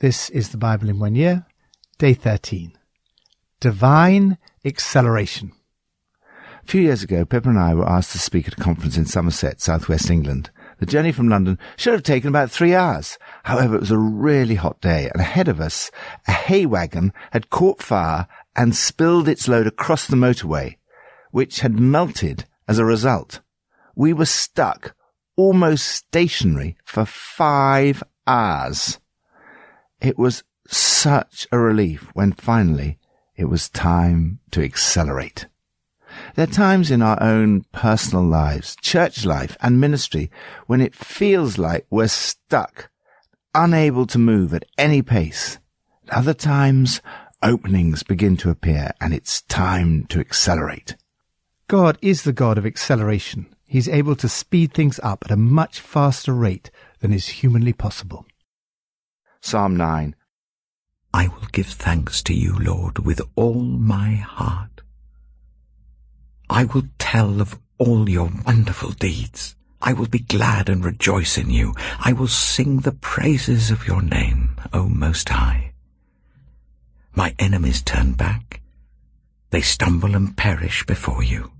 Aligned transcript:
This 0.00 0.30
is 0.30 0.48
the 0.48 0.56
Bible 0.56 0.88
in 0.88 0.98
one 0.98 1.14
year, 1.14 1.44
day 1.98 2.14
13. 2.14 2.72
Divine 3.60 4.38
acceleration. 4.64 5.52
A 6.64 6.66
few 6.66 6.80
years 6.80 7.02
ago, 7.02 7.26
Pippa 7.26 7.50
and 7.50 7.58
I 7.58 7.74
were 7.74 7.86
asked 7.86 8.12
to 8.12 8.18
speak 8.18 8.48
at 8.48 8.54
a 8.54 8.62
conference 8.62 8.96
in 8.96 9.04
Somerset, 9.04 9.60
southwest 9.60 10.08
England. 10.08 10.48
The 10.78 10.86
journey 10.86 11.12
from 11.12 11.28
London 11.28 11.58
should 11.76 11.92
have 11.92 12.02
taken 12.02 12.28
about 12.28 12.50
three 12.50 12.74
hours. 12.74 13.18
However, 13.42 13.74
it 13.74 13.80
was 13.80 13.90
a 13.90 13.98
really 13.98 14.54
hot 14.54 14.80
day, 14.80 15.10
and 15.12 15.20
ahead 15.20 15.48
of 15.48 15.60
us, 15.60 15.90
a 16.26 16.32
hay 16.32 16.64
wagon 16.64 17.12
had 17.32 17.50
caught 17.50 17.82
fire 17.82 18.26
and 18.56 18.74
spilled 18.74 19.28
its 19.28 19.48
load 19.48 19.66
across 19.66 20.06
the 20.06 20.16
motorway, 20.16 20.78
which 21.30 21.60
had 21.60 21.78
melted 21.78 22.46
as 22.66 22.78
a 22.78 22.86
result. 22.86 23.40
We 23.94 24.14
were 24.14 24.24
stuck 24.24 24.96
almost 25.36 25.86
stationary 25.86 26.78
for 26.86 27.04
five 27.04 28.02
hours. 28.26 28.98
It 30.00 30.18
was 30.18 30.42
such 30.66 31.46
a 31.52 31.58
relief 31.58 32.10
when 32.14 32.32
finally 32.32 32.98
it 33.36 33.46
was 33.46 33.68
time 33.68 34.40
to 34.50 34.62
accelerate. 34.62 35.46
There 36.34 36.44
are 36.44 36.52
times 36.52 36.90
in 36.90 37.02
our 37.02 37.22
own 37.22 37.64
personal 37.72 38.24
lives, 38.24 38.76
church 38.80 39.24
life 39.24 39.56
and 39.60 39.80
ministry 39.80 40.30
when 40.66 40.80
it 40.80 40.94
feels 40.94 41.58
like 41.58 41.86
we're 41.90 42.08
stuck, 42.08 42.90
unable 43.54 44.06
to 44.06 44.18
move 44.18 44.54
at 44.54 44.64
any 44.76 45.02
pace. 45.02 45.58
At 46.08 46.18
other 46.18 46.34
times, 46.34 47.00
openings 47.42 48.02
begin 48.02 48.36
to 48.38 48.50
appear 48.50 48.92
and 49.00 49.14
it's 49.14 49.42
time 49.42 50.06
to 50.06 50.20
accelerate. 50.20 50.96
God 51.68 51.98
is 52.02 52.22
the 52.22 52.32
God 52.32 52.58
of 52.58 52.66
acceleration. 52.66 53.54
He's 53.68 53.88
able 53.88 54.16
to 54.16 54.28
speed 54.28 54.74
things 54.74 54.98
up 55.02 55.24
at 55.24 55.30
a 55.30 55.36
much 55.36 55.78
faster 55.78 56.32
rate 56.32 56.70
than 56.98 57.12
is 57.12 57.28
humanly 57.28 57.72
possible. 57.72 58.26
Psalm 59.42 59.74
9. 59.74 60.14
I 61.14 61.28
will 61.28 61.46
give 61.50 61.66
thanks 61.66 62.22
to 62.24 62.34
you, 62.34 62.58
Lord, 62.58 63.00
with 63.00 63.22
all 63.36 63.62
my 63.62 64.14
heart. 64.14 64.82
I 66.50 66.64
will 66.64 66.84
tell 66.98 67.40
of 67.40 67.58
all 67.78 68.08
your 68.08 68.30
wonderful 68.46 68.90
deeds. 68.90 69.56
I 69.80 69.94
will 69.94 70.06
be 70.06 70.18
glad 70.18 70.68
and 70.68 70.84
rejoice 70.84 71.38
in 71.38 71.48
you. 71.48 71.74
I 71.98 72.12
will 72.12 72.28
sing 72.28 72.80
the 72.80 72.92
praises 72.92 73.70
of 73.70 73.86
your 73.86 74.02
name, 74.02 74.56
O 74.74 74.88
Most 74.88 75.30
High. 75.30 75.72
My 77.14 77.34
enemies 77.38 77.80
turn 77.80 78.12
back. 78.12 78.60
They 79.50 79.62
stumble 79.62 80.14
and 80.14 80.36
perish 80.36 80.84
before 80.84 81.24
you. 81.24 81.50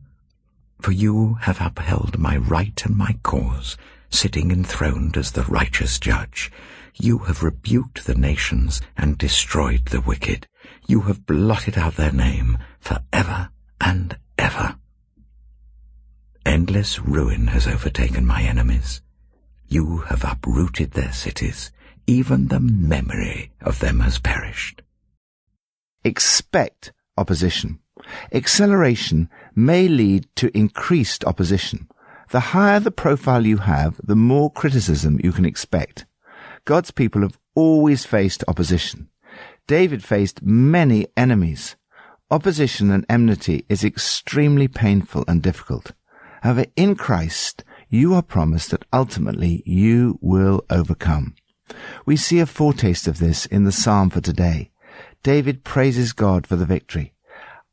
For 0.80 0.92
you 0.92 1.38
have 1.42 1.60
upheld 1.60 2.18
my 2.18 2.36
right 2.36 2.80
and 2.84 2.94
my 2.94 3.18
cause, 3.22 3.78
sitting 4.10 4.50
enthroned 4.50 5.16
as 5.16 5.32
the 5.32 5.44
righteous 5.44 5.98
judge. 5.98 6.52
You 6.94 7.18
have 7.18 7.42
rebuked 7.42 8.06
the 8.06 8.14
nations 8.14 8.80
and 8.96 9.16
destroyed 9.16 9.86
the 9.86 10.00
wicked. 10.00 10.46
You 10.86 11.02
have 11.02 11.26
blotted 11.26 11.78
out 11.78 11.96
their 11.96 12.12
name 12.12 12.58
for 12.78 12.98
ever 13.12 13.50
and 13.80 14.18
ever. 14.38 14.76
Endless 16.44 16.98
ruin 16.98 17.48
has 17.48 17.66
overtaken 17.66 18.26
my 18.26 18.42
enemies. 18.42 19.02
You 19.68 19.98
have 20.08 20.24
uprooted 20.24 20.92
their 20.92 21.12
cities. 21.12 21.70
Even 22.06 22.48
the 22.48 22.60
memory 22.60 23.52
of 23.60 23.78
them 23.78 24.00
has 24.00 24.18
perished. 24.18 24.82
Expect 26.02 26.92
opposition. 27.16 27.78
Acceleration 28.32 29.28
may 29.54 29.86
lead 29.86 30.26
to 30.36 30.56
increased 30.56 31.24
opposition. 31.24 31.88
The 32.30 32.40
higher 32.40 32.80
the 32.80 32.90
profile 32.90 33.46
you 33.46 33.58
have, 33.58 34.00
the 34.02 34.16
more 34.16 34.50
criticism 34.50 35.20
you 35.22 35.32
can 35.32 35.44
expect. 35.44 36.06
God's 36.64 36.90
people 36.90 37.22
have 37.22 37.38
always 37.54 38.04
faced 38.04 38.44
opposition. 38.48 39.08
David 39.66 40.02
faced 40.02 40.42
many 40.42 41.06
enemies. 41.16 41.76
Opposition 42.30 42.90
and 42.90 43.04
enmity 43.08 43.64
is 43.68 43.84
extremely 43.84 44.68
painful 44.68 45.24
and 45.26 45.42
difficult. 45.42 45.92
However, 46.42 46.66
in 46.76 46.94
Christ, 46.94 47.64
you 47.88 48.14
are 48.14 48.22
promised 48.22 48.70
that 48.70 48.84
ultimately 48.92 49.62
you 49.66 50.18
will 50.20 50.64
overcome. 50.70 51.34
We 52.06 52.16
see 52.16 52.40
a 52.40 52.46
foretaste 52.46 53.06
of 53.06 53.18
this 53.18 53.46
in 53.46 53.64
the 53.64 53.72
psalm 53.72 54.10
for 54.10 54.20
today. 54.20 54.70
David 55.22 55.64
praises 55.64 56.12
God 56.12 56.46
for 56.46 56.56
the 56.56 56.66
victory. 56.66 57.14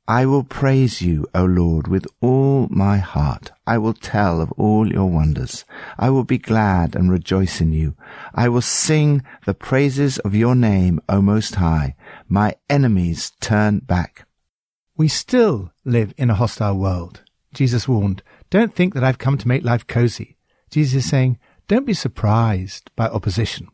I 0.09 0.25
will 0.25 0.45
praise 0.45 1.01
you, 1.01 1.27
O 1.35 1.43
Lord, 1.43 1.89
with 1.89 2.07
all 2.21 2.67
my 2.69 2.97
heart. 2.97 3.51
I 3.65 3.77
will 3.77 3.93
tell 3.93 4.39
of 4.39 4.53
all 4.53 4.89
your 4.89 5.07
wonders. 5.07 5.65
I 5.99 6.09
will 6.11 6.23
be 6.23 6.37
glad 6.37 6.95
and 6.95 7.11
rejoice 7.11 7.59
in 7.59 7.73
you. 7.73 7.93
I 8.33 8.47
will 8.47 8.61
sing 8.61 9.21
the 9.45 9.53
praises 9.53 10.17
of 10.19 10.33
your 10.33 10.55
name, 10.55 11.01
O 11.09 11.21
Most 11.21 11.55
High. 11.55 11.95
My 12.29 12.55
enemies 12.69 13.33
turn 13.41 13.79
back. 13.79 14.25
We 14.95 15.09
still 15.09 15.73
live 15.83 16.13
in 16.17 16.29
a 16.29 16.35
hostile 16.35 16.77
world. 16.77 17.23
Jesus 17.53 17.85
warned, 17.85 18.23
don't 18.49 18.73
think 18.73 18.93
that 18.93 19.03
I've 19.03 19.17
come 19.17 19.37
to 19.37 19.47
make 19.47 19.65
life 19.65 19.87
cozy. 19.87 20.37
Jesus 20.71 21.03
is 21.03 21.09
saying, 21.09 21.37
don't 21.67 21.85
be 21.85 21.93
surprised 21.93 22.91
by 22.95 23.07
opposition. 23.07 23.67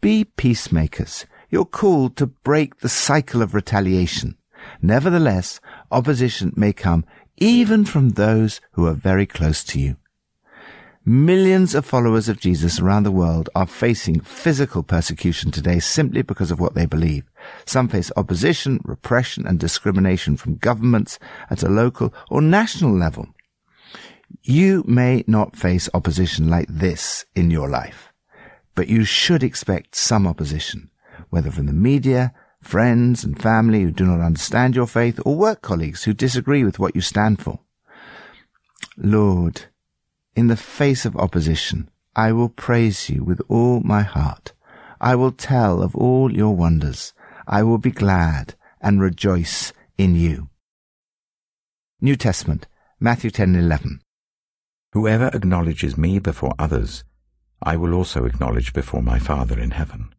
Be 0.00 0.22
peacemakers. 0.22 1.26
You're 1.50 1.64
called 1.64 2.16
to 2.18 2.26
break 2.26 2.78
the 2.78 2.88
cycle 2.88 3.42
of 3.42 3.54
retaliation. 3.54 4.36
Nevertheless, 4.82 5.60
opposition 5.90 6.52
may 6.56 6.72
come 6.72 7.04
even 7.36 7.84
from 7.84 8.10
those 8.10 8.60
who 8.72 8.86
are 8.86 8.94
very 8.94 9.26
close 9.26 9.64
to 9.64 9.80
you. 9.80 9.96
Millions 11.06 11.74
of 11.74 11.84
followers 11.84 12.30
of 12.30 12.40
Jesus 12.40 12.80
around 12.80 13.02
the 13.02 13.10
world 13.10 13.50
are 13.54 13.66
facing 13.66 14.20
physical 14.20 14.82
persecution 14.82 15.50
today 15.50 15.78
simply 15.78 16.22
because 16.22 16.50
of 16.50 16.60
what 16.60 16.74
they 16.74 16.86
believe. 16.86 17.24
Some 17.66 17.88
face 17.88 18.10
opposition, 18.16 18.80
repression, 18.84 19.46
and 19.46 19.60
discrimination 19.60 20.38
from 20.38 20.56
governments 20.56 21.18
at 21.50 21.62
a 21.62 21.68
local 21.68 22.14
or 22.30 22.40
national 22.40 22.96
level. 22.96 23.28
You 24.42 24.82
may 24.86 25.24
not 25.26 25.56
face 25.56 25.90
opposition 25.92 26.48
like 26.48 26.68
this 26.70 27.26
in 27.34 27.50
your 27.50 27.68
life, 27.68 28.10
but 28.74 28.88
you 28.88 29.04
should 29.04 29.42
expect 29.42 29.94
some 29.94 30.26
opposition, 30.26 30.90
whether 31.28 31.50
from 31.50 31.66
the 31.66 31.74
media, 31.74 32.32
friends 32.64 33.24
and 33.24 33.40
family 33.40 33.82
who 33.82 33.90
do 33.90 34.06
not 34.06 34.20
understand 34.20 34.74
your 34.74 34.86
faith, 34.86 35.20
or 35.24 35.36
work 35.36 35.62
colleagues 35.62 36.04
who 36.04 36.14
disagree 36.14 36.64
with 36.64 36.78
what 36.78 36.94
you 36.94 37.00
stand 37.00 37.40
for. 37.40 37.60
Lord, 38.96 39.66
in 40.34 40.48
the 40.48 40.56
face 40.56 41.04
of 41.04 41.16
opposition, 41.16 41.88
I 42.16 42.32
will 42.32 42.48
praise 42.48 43.10
you 43.10 43.24
with 43.24 43.40
all 43.48 43.80
my 43.80 44.02
heart. 44.02 44.52
I 45.00 45.14
will 45.16 45.32
tell 45.32 45.82
of 45.82 45.94
all 45.94 46.32
your 46.32 46.56
wonders. 46.56 47.12
I 47.46 47.62
will 47.62 47.78
be 47.78 47.90
glad 47.90 48.54
and 48.80 49.00
rejoice 49.00 49.72
in 49.98 50.14
you. 50.14 50.48
New 52.00 52.16
Testament, 52.16 52.66
Matthew 53.00 53.30
10:11. 53.30 54.00
Whoever 54.92 55.28
acknowledges 55.34 55.98
me 55.98 56.18
before 56.18 56.54
others, 56.58 57.04
I 57.62 57.76
will 57.76 57.94
also 57.94 58.24
acknowledge 58.24 58.72
before 58.72 59.02
my 59.02 59.18
Father 59.18 59.58
in 59.58 59.72
heaven. 59.72 60.13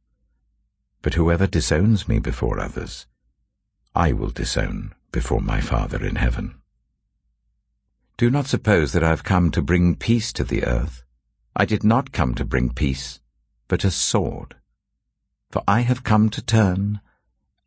But 1.06 1.14
whoever 1.14 1.46
disowns 1.46 2.08
me 2.08 2.18
before 2.18 2.60
others, 2.60 3.06
I 3.94 4.12
will 4.12 4.32
disown 4.32 4.96
before 5.12 5.40
my 5.40 5.62
Father 5.62 6.04
in 6.04 6.16
heaven. 6.16 6.56
Do 8.18 8.32
not 8.32 8.48
suppose 8.48 8.92
that 8.92 9.04
I 9.04 9.10
have 9.10 9.24
come 9.24 9.52
to 9.52 9.62
bring 9.62 9.98
peace 9.98 10.34
to 10.34 10.44
the 10.44 10.64
earth. 10.66 11.04
I 11.56 11.66
did 11.66 11.84
not 11.84 12.12
come 12.12 12.34
to 12.34 12.44
bring 12.44 12.74
peace, 12.74 13.20
but 13.68 13.84
a 13.84 13.92
sword. 13.92 14.56
For 15.52 15.62
I 15.68 15.82
have 15.82 16.04
come 16.04 16.32
to 16.32 16.42
turn 16.42 17.02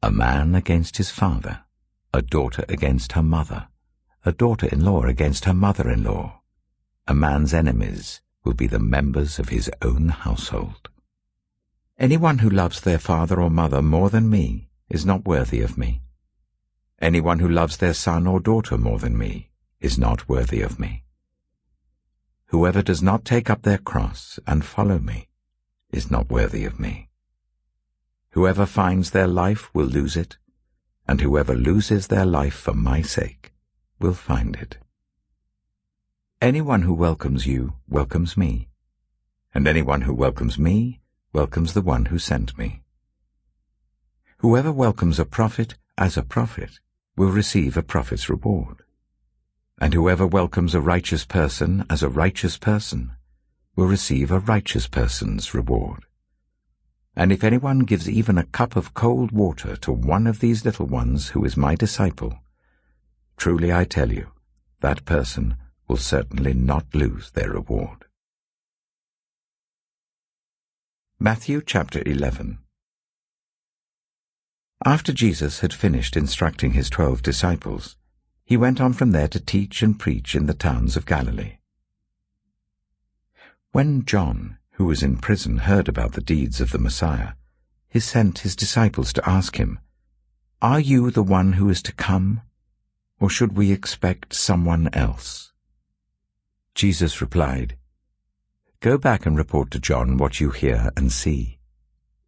a 0.03 0.11
man 0.11 0.57
against 0.57 0.97
his 0.97 1.13
father, 1.13 1.61
a 2.13 2.23
daughter 2.23 2.65
against 2.69 3.13
her 3.13 3.23
mother, 3.23 3.69
a 4.25 4.33
daughter-in-law 4.33 5.05
against 5.05 5.45
her 5.45 5.55
mother-in-law. 5.55 6.41
A 7.07 7.15
man's 7.15 7.55
enemies 7.55 8.21
will 8.43 8.55
be 8.55 8.67
the 8.67 8.81
members 8.81 9.39
of 9.39 9.51
his 9.51 9.71
own 9.81 10.09
household. 10.09 10.89
Anyone 12.01 12.39
who 12.39 12.49
loves 12.49 12.81
their 12.81 13.01
father 13.01 13.41
or 13.41 13.51
mother 13.51 13.83
more 13.83 14.09
than 14.09 14.31
me 14.31 14.69
is 14.89 15.05
not 15.05 15.27
worthy 15.27 15.61
of 15.61 15.77
me. 15.77 16.01
Anyone 17.01 17.41
who 17.41 17.49
loves 17.49 17.79
their 17.79 17.93
son 17.93 18.25
or 18.25 18.39
daughter 18.39 18.79
more 18.79 19.01
than 19.01 19.19
me 19.19 19.51
is 19.81 19.99
not 19.99 20.29
worthy 20.29 20.61
of 20.61 20.79
me. 20.79 21.03
Whoever 22.47 22.83
does 22.83 23.03
not 23.03 23.25
take 23.25 23.51
up 23.51 23.63
their 23.63 23.79
cross 23.79 24.39
and 24.47 24.65
follow 24.65 25.01
me 25.01 25.27
is 25.91 26.09
not 26.09 26.31
worthy 26.31 26.65
of 26.65 26.79
me. 26.79 27.09
Whoever 28.31 28.65
finds 28.65 29.11
their 29.11 29.27
life 29.27 29.69
will 29.75 29.87
lose 29.87 30.17
it, 30.17 30.37
and 31.09 31.21
whoever 31.21 31.55
loses 31.57 32.07
their 32.07 32.25
life 32.25 32.55
for 32.55 32.75
my 32.75 33.03
sake 33.03 33.53
will 33.99 34.15
find 34.15 34.55
it. 34.55 34.79
Anyone 36.41 36.83
who 36.83 36.95
welcomes 36.95 37.49
you 37.49 37.73
welcomes 37.89 38.37
me, 38.37 38.69
and 39.53 39.67
anyone 39.67 40.03
who 40.03 40.15
welcomes 40.15 40.61
me 40.61 41.01
welcomes 41.39 41.73
the 41.73 41.81
one 41.81 42.07
who 42.07 42.19
sent 42.19 42.59
me. 42.59 42.83
Whoever 44.39 44.73
welcomes 44.73 45.21
a 45.21 45.25
prophet 45.25 45.77
as 45.97 46.17
a 46.17 46.25
prophet 46.25 46.81
will 47.17 47.31
receive 47.31 47.77
a 47.77 47.83
prophet's 47.95 48.29
reward. 48.29 48.83
And 49.81 49.95
whoever 49.95 50.27
welcomes 50.27 50.75
a 50.75 50.81
righteous 50.81 51.25
person 51.25 51.85
as 51.89 52.03
a 52.03 52.09
righteous 52.09 52.59
person 52.59 53.13
will 53.77 53.87
receive 53.87 54.33
a 54.33 54.41
righteous 54.41 54.89
person's 54.89 55.55
reward. 55.55 56.07
And 57.15 57.31
if 57.31 57.45
anyone 57.45 57.91
gives 57.91 58.11
even 58.11 58.37
a 58.37 58.51
cup 58.59 58.75
of 58.75 58.95
cold 58.95 59.31
water 59.31 59.77
to 59.77 59.93
one 59.93 60.27
of 60.27 60.41
these 60.41 60.65
little 60.65 60.87
ones 60.87 61.29
who 61.29 61.45
is 61.45 61.57
my 61.57 61.77
disciple, 61.77 62.41
truly 63.37 63.73
I 63.73 63.85
tell 63.85 64.13
you, 64.13 64.33
that 64.81 65.05
person 65.05 65.55
will 65.87 65.99
certainly 65.99 66.53
not 66.53 66.93
lose 66.95 67.31
their 67.31 67.51
reward. 67.51 68.08
Matthew 71.21 71.63
chapter 71.67 72.01
11 72.07 72.59
After 74.85 75.13
Jesus 75.13 75.59
had 75.59 75.75
finished 75.75 76.17
instructing 76.17 76.75
his 76.75 76.89
twelve 76.89 77.23
disciples, 77.23 77.97
he 78.45 78.57
went 78.57 78.81
on 78.81 78.93
from 78.93 79.11
there 79.11 79.27
to 79.27 79.41
teach 79.41 79.83
and 79.83 79.99
preach 79.99 80.37
in 80.37 80.47
the 80.47 80.55
towns 80.55 80.97
of 80.97 81.07
Galilee. 81.07 81.59
When 83.73 84.05
John, 84.05 84.59
who 84.75 84.85
was 84.85 85.03
in 85.03 85.17
prison, 85.17 85.59
heard 85.59 85.89
about 85.89 86.13
the 86.13 86.21
deeds 86.21 86.61
of 86.61 86.71
the 86.71 86.79
Messiah, 86.79 87.33
he 87.89 87.99
sent 87.99 88.39
his 88.39 88.55
disciples 88.55 89.13
to 89.15 89.29
ask 89.29 89.57
him, 89.57 89.81
Are 90.63 90.79
you 90.79 91.11
the 91.11 91.25
one 91.25 91.55
who 91.55 91.69
is 91.69 91.83
to 91.83 91.93
come, 91.93 92.43
or 93.19 93.29
should 93.29 93.57
we 93.57 93.73
expect 93.73 94.35
someone 94.35 94.89
else? 94.93 95.53
Jesus 96.77 97.21
replied, 97.21 97.77
Go 98.81 98.97
back 98.97 99.27
and 99.27 99.37
report 99.37 99.73
to 99.73 99.81
John 99.81 100.19
what 100.19 100.39
you 100.39 100.51
hear 100.51 100.91
and 100.97 101.11
see. 101.11 101.59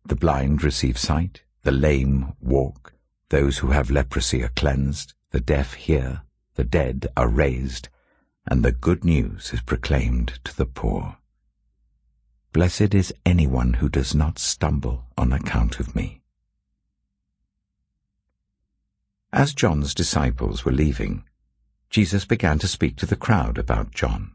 The 0.05 0.17
blind 0.17 0.65
receive 0.65 0.99
sight, 0.99 1.43
the 1.63 1.71
lame 1.71 2.33
walk, 2.41 2.93
those 3.29 3.59
who 3.59 3.69
have 3.69 3.89
leprosy 3.89 4.43
are 4.43 4.49
cleansed, 4.49 5.15
the 5.31 5.39
deaf 5.39 5.75
hear, 5.75 6.23
the 6.57 6.65
dead 6.65 7.07
are 7.17 7.29
raised, 7.29 7.89
and 8.49 8.65
the 8.65 8.73
good 8.73 9.05
news 9.05 9.53
is 9.53 9.61
proclaimed 9.61 10.41
to 10.43 10.57
the 10.57 10.67
poor. 10.67 11.19
Blessed 12.53 12.97
is 12.97 13.15
anyone 13.25 13.75
who 13.75 13.89
does 13.89 14.13
not 14.13 14.41
stumble 14.41 15.05
on 15.17 15.33
account 15.33 15.79
of 15.79 15.95
me. 15.95 16.21
As 19.33 19.55
John's 19.55 19.95
disciples 19.95 20.65
were 20.65 20.73
leaving, 20.73 21.23
Jesus 21.91 22.25
began 22.25 22.59
to 22.59 22.67
speak 22.67 22.97
to 22.97 23.07
the 23.07 23.15
crowd 23.15 23.57
about 23.57 23.95
John. 23.95 24.33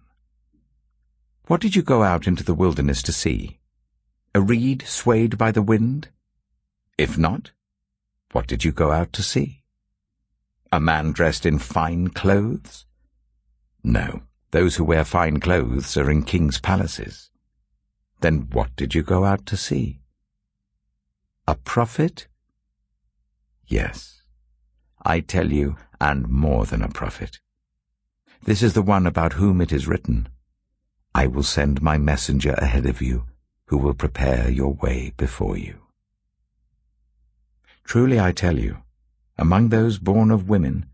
What 1.48 1.62
did 1.62 1.76
you 1.76 1.84
go 1.84 2.02
out 2.02 2.26
into 2.26 2.44
the 2.44 2.56
wilderness 2.56 3.04
to 3.04 3.14
see? 3.14 3.60
A 4.34 4.42
reed 4.42 4.84
swayed 4.88 5.38
by 5.38 5.52
the 5.52 5.62
wind? 5.62 6.10
If 6.98 7.20
not, 7.20 7.52
what 8.32 8.48
did 8.48 8.66
you 8.66 8.72
go 8.72 8.92
out 8.92 9.14
to 9.14 9.22
see? 9.22 9.64
A 10.72 10.80
man 10.80 11.12
dressed 11.12 11.46
in 11.46 11.60
fine 11.60 12.08
clothes? 12.08 12.86
No, 13.84 14.24
those 14.50 14.78
who 14.78 14.84
wear 14.84 15.06
fine 15.06 15.40
clothes 15.40 15.96
are 15.96 16.10
in 16.10 16.24
king's 16.24 16.60
palaces. 16.60 17.30
Then 18.22 18.48
what 18.52 18.76
did 18.76 18.96
you 18.96 19.04
go 19.04 19.24
out 19.24 19.46
to 19.46 19.56
see? 19.56 20.02
A 21.48 21.54
prophet? 21.54 22.28
Yes, 23.68 24.24
I 25.04 25.20
tell 25.20 25.52
you, 25.52 25.78
and 26.02 26.28
more 26.28 26.66
than 26.66 26.82
a 26.82 26.90
prophet. 26.90 27.40
This 28.44 28.64
is 28.64 28.74
the 28.74 28.82
one 28.82 29.06
about 29.06 29.34
whom 29.34 29.62
it 29.62 29.72
is 29.72 29.88
written, 29.88 30.28
I 31.16 31.28
will 31.28 31.44
send 31.44 31.82
my 31.82 31.98
messenger 31.98 32.56
ahead 32.58 32.86
of 32.86 33.02
you, 33.02 33.24
who 33.68 33.78
will 33.78 33.94
prepare 33.94 34.52
your 34.52 34.74
way 34.74 35.14
before 35.16 35.56
you. 35.56 35.76
Truly 37.86 38.20
I 38.20 38.34
tell 38.34 38.60
you, 38.60 38.80
among 39.38 39.70
those 39.70 39.98
born 39.98 40.30
of 40.30 40.50
women, 40.50 40.88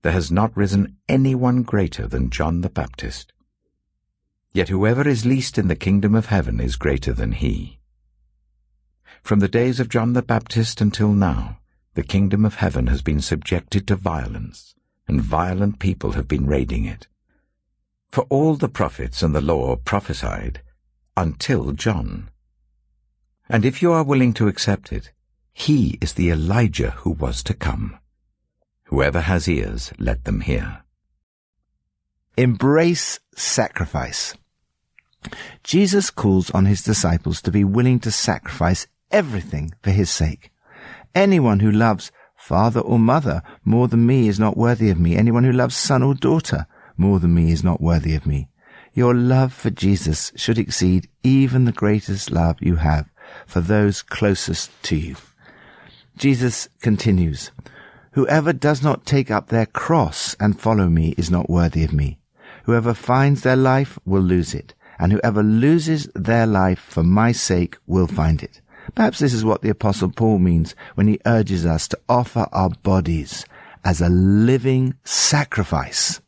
there 0.00 0.12
has 0.12 0.30
not 0.30 0.56
risen 0.56 0.96
anyone 1.06 1.64
greater 1.64 2.06
than 2.06 2.30
John 2.30 2.62
the 2.62 2.70
Baptist. 2.70 3.34
Yet 4.54 4.70
whoever 4.70 5.06
is 5.06 5.26
least 5.26 5.58
in 5.58 5.68
the 5.68 5.76
kingdom 5.76 6.14
of 6.14 6.26
heaven 6.26 6.60
is 6.60 6.76
greater 6.76 7.12
than 7.12 7.32
he. 7.32 7.78
From 9.22 9.40
the 9.40 9.48
days 9.48 9.80
of 9.80 9.90
John 9.90 10.14
the 10.14 10.22
Baptist 10.22 10.80
until 10.80 11.12
now, 11.12 11.58
the 11.92 12.02
kingdom 12.02 12.46
of 12.46 12.54
heaven 12.54 12.86
has 12.86 13.02
been 13.02 13.20
subjected 13.20 13.86
to 13.88 13.96
violence, 13.96 14.74
and 15.06 15.20
violent 15.20 15.78
people 15.78 16.12
have 16.12 16.26
been 16.26 16.46
raiding 16.46 16.86
it. 16.86 17.06
For 18.08 18.24
all 18.30 18.56
the 18.56 18.68
prophets 18.68 19.22
and 19.22 19.34
the 19.34 19.40
law 19.40 19.76
prophesied 19.76 20.62
until 21.16 21.72
John. 21.72 22.30
And 23.48 23.64
if 23.64 23.82
you 23.82 23.92
are 23.92 24.04
willing 24.04 24.32
to 24.34 24.48
accept 24.48 24.92
it, 24.92 25.12
he 25.52 25.98
is 26.00 26.14
the 26.14 26.30
Elijah 26.30 26.92
who 26.98 27.10
was 27.10 27.42
to 27.44 27.54
come. 27.54 27.98
Whoever 28.84 29.20
has 29.20 29.48
ears, 29.48 29.92
let 29.98 30.24
them 30.24 30.40
hear. 30.40 30.82
Embrace 32.36 33.18
sacrifice. 33.34 34.34
Jesus 35.64 36.10
calls 36.10 36.50
on 36.52 36.66
his 36.66 36.82
disciples 36.82 37.42
to 37.42 37.50
be 37.50 37.64
willing 37.64 37.98
to 38.00 38.10
sacrifice 38.10 38.86
everything 39.10 39.74
for 39.82 39.90
his 39.90 40.08
sake. 40.08 40.50
Anyone 41.14 41.60
who 41.60 41.70
loves 41.70 42.12
father 42.36 42.80
or 42.80 42.98
mother 42.98 43.42
more 43.64 43.88
than 43.88 44.06
me 44.06 44.28
is 44.28 44.38
not 44.38 44.56
worthy 44.56 44.88
of 44.88 45.00
me. 45.00 45.16
Anyone 45.16 45.44
who 45.44 45.52
loves 45.52 45.76
son 45.76 46.02
or 46.02 46.14
daughter 46.14 46.66
more 46.98 47.20
than 47.20 47.34
me 47.34 47.52
is 47.52 47.64
not 47.64 47.80
worthy 47.80 48.14
of 48.14 48.26
me. 48.26 48.48
Your 48.92 49.14
love 49.14 49.52
for 49.52 49.70
Jesus 49.70 50.32
should 50.34 50.58
exceed 50.58 51.08
even 51.22 51.64
the 51.64 51.72
greatest 51.72 52.30
love 52.30 52.56
you 52.60 52.76
have 52.76 53.08
for 53.46 53.60
those 53.60 54.02
closest 54.02 54.70
to 54.84 54.96
you. 54.96 55.16
Jesus 56.16 56.68
continues, 56.82 57.52
Whoever 58.12 58.52
does 58.52 58.82
not 58.82 59.06
take 59.06 59.30
up 59.30 59.48
their 59.48 59.66
cross 59.66 60.34
and 60.40 60.60
follow 60.60 60.88
me 60.88 61.14
is 61.16 61.30
not 61.30 61.48
worthy 61.48 61.84
of 61.84 61.92
me. 61.92 62.18
Whoever 62.64 62.92
finds 62.92 63.42
their 63.42 63.56
life 63.56 63.98
will 64.04 64.22
lose 64.22 64.52
it, 64.52 64.74
and 64.98 65.12
whoever 65.12 65.42
loses 65.42 66.08
their 66.14 66.46
life 66.46 66.80
for 66.80 67.04
my 67.04 67.30
sake 67.30 67.76
will 67.86 68.08
find 68.08 68.42
it. 68.42 68.60
Perhaps 68.94 69.20
this 69.20 69.32
is 69.32 69.44
what 69.44 69.62
the 69.62 69.68
apostle 69.68 70.10
Paul 70.10 70.40
means 70.40 70.74
when 70.96 71.06
he 71.06 71.20
urges 71.24 71.64
us 71.64 71.86
to 71.88 71.98
offer 72.08 72.48
our 72.52 72.70
bodies 72.82 73.44
as 73.84 74.00
a 74.00 74.08
living 74.08 74.94
sacrifice 75.04 76.20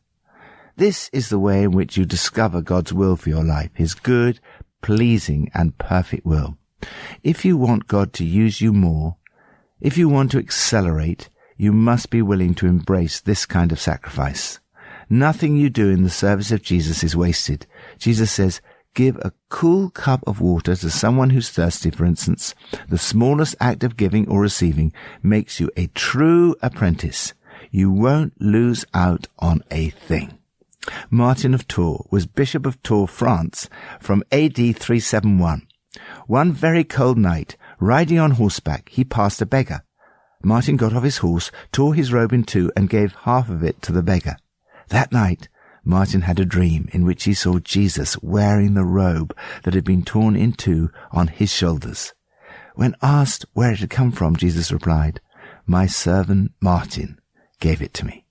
this 0.81 1.11
is 1.13 1.29
the 1.29 1.37
way 1.37 1.61
in 1.61 1.69
which 1.69 1.95
you 1.95 2.05
discover 2.05 2.59
God's 2.59 2.91
will 2.91 3.15
for 3.15 3.29
your 3.29 3.43
life, 3.43 3.69
His 3.75 3.93
good, 3.93 4.39
pleasing, 4.81 5.51
and 5.53 5.77
perfect 5.77 6.25
will. 6.25 6.57
If 7.21 7.45
you 7.45 7.55
want 7.55 7.87
God 7.87 8.13
to 8.13 8.25
use 8.25 8.61
you 8.61 8.73
more, 8.73 9.17
if 9.79 9.95
you 9.95 10.09
want 10.09 10.31
to 10.31 10.39
accelerate, 10.39 11.29
you 11.55 11.71
must 11.71 12.09
be 12.09 12.23
willing 12.23 12.55
to 12.55 12.65
embrace 12.65 13.21
this 13.21 13.45
kind 13.45 13.71
of 13.71 13.79
sacrifice. 13.79 14.59
Nothing 15.07 15.55
you 15.55 15.69
do 15.69 15.91
in 15.91 16.01
the 16.01 16.09
service 16.09 16.51
of 16.51 16.63
Jesus 16.63 17.03
is 17.03 17.15
wasted. 17.15 17.67
Jesus 17.99 18.31
says, 18.31 18.59
give 18.95 19.17
a 19.17 19.33
cool 19.49 19.91
cup 19.91 20.23
of 20.25 20.41
water 20.41 20.75
to 20.75 20.89
someone 20.89 21.29
who's 21.29 21.51
thirsty, 21.51 21.91
for 21.91 22.05
instance. 22.05 22.55
The 22.89 22.97
smallest 22.97 23.55
act 23.59 23.83
of 23.83 23.97
giving 23.97 24.27
or 24.27 24.41
receiving 24.41 24.93
makes 25.21 25.59
you 25.59 25.69
a 25.77 25.91
true 25.93 26.55
apprentice. 26.63 27.35
You 27.69 27.91
won't 27.91 28.33
lose 28.41 28.83
out 28.95 29.27
on 29.37 29.63
a 29.69 29.91
thing. 29.91 30.39
Martin 31.09 31.53
of 31.53 31.67
Tours 31.67 32.07
was 32.09 32.25
Bishop 32.25 32.65
of 32.65 32.81
Tours, 32.81 33.09
France, 33.09 33.69
from 33.99 34.23
AD 34.31 34.55
371. 34.55 35.67
One 36.27 36.51
very 36.51 36.83
cold 36.83 37.17
night, 37.17 37.57
riding 37.79 38.17
on 38.17 38.31
horseback, 38.31 38.89
he 38.89 39.03
passed 39.03 39.41
a 39.41 39.45
beggar. 39.45 39.83
Martin 40.43 40.77
got 40.77 40.93
off 40.93 41.03
his 41.03 41.17
horse, 41.17 41.51
tore 41.71 41.93
his 41.93 42.11
robe 42.11 42.33
in 42.33 42.43
two, 42.43 42.71
and 42.75 42.89
gave 42.89 43.13
half 43.23 43.49
of 43.49 43.63
it 43.63 43.81
to 43.83 43.91
the 43.91 44.01
beggar. 44.01 44.37
That 44.89 45.11
night, 45.11 45.49
Martin 45.83 46.21
had 46.21 46.39
a 46.39 46.45
dream 46.45 46.87
in 46.91 47.05
which 47.05 47.25
he 47.25 47.33
saw 47.33 47.59
Jesus 47.59 48.17
wearing 48.21 48.73
the 48.73 48.83
robe 48.83 49.35
that 49.63 49.73
had 49.73 49.83
been 49.83 50.03
torn 50.03 50.35
in 50.35 50.53
two 50.53 50.89
on 51.11 51.27
his 51.27 51.51
shoulders. 51.51 52.13
When 52.75 52.95
asked 53.01 53.45
where 53.53 53.71
it 53.71 53.79
had 53.79 53.89
come 53.89 54.11
from, 54.11 54.35
Jesus 54.35 54.71
replied, 54.71 55.19
My 55.65 55.85
servant 55.87 56.53
Martin 56.61 57.19
gave 57.59 57.81
it 57.81 57.93
to 57.95 58.05
me. 58.05 58.25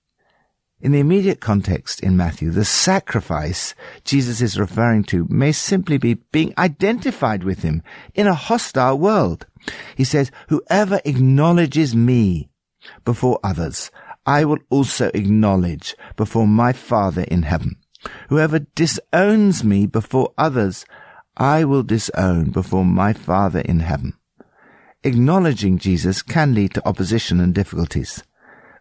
In 0.81 0.93
the 0.93 0.99
immediate 0.99 1.39
context 1.39 1.99
in 1.99 2.17
Matthew, 2.17 2.49
the 2.49 2.65
sacrifice 2.65 3.75
Jesus 4.03 4.41
is 4.41 4.59
referring 4.59 5.03
to 5.05 5.27
may 5.29 5.51
simply 5.51 5.99
be 5.99 6.15
being 6.31 6.55
identified 6.57 7.43
with 7.43 7.61
him 7.61 7.83
in 8.15 8.25
a 8.25 8.33
hostile 8.33 8.97
world. 8.97 9.45
He 9.95 10.03
says, 10.03 10.31
whoever 10.49 10.99
acknowledges 11.05 11.95
me 11.95 12.49
before 13.05 13.39
others, 13.43 13.91
I 14.25 14.43
will 14.43 14.57
also 14.71 15.11
acknowledge 15.13 15.95
before 16.15 16.47
my 16.47 16.73
Father 16.73 17.21
in 17.23 17.43
heaven. 17.43 17.75
Whoever 18.29 18.59
disowns 18.59 19.63
me 19.63 19.85
before 19.85 20.33
others, 20.35 20.85
I 21.37 21.63
will 21.63 21.83
disown 21.83 22.49
before 22.49 22.85
my 22.85 23.13
Father 23.13 23.59
in 23.59 23.81
heaven. 23.81 24.13
Acknowledging 25.03 25.77
Jesus 25.77 26.23
can 26.23 26.55
lead 26.55 26.73
to 26.73 26.87
opposition 26.87 27.39
and 27.39 27.53
difficulties. 27.53 28.23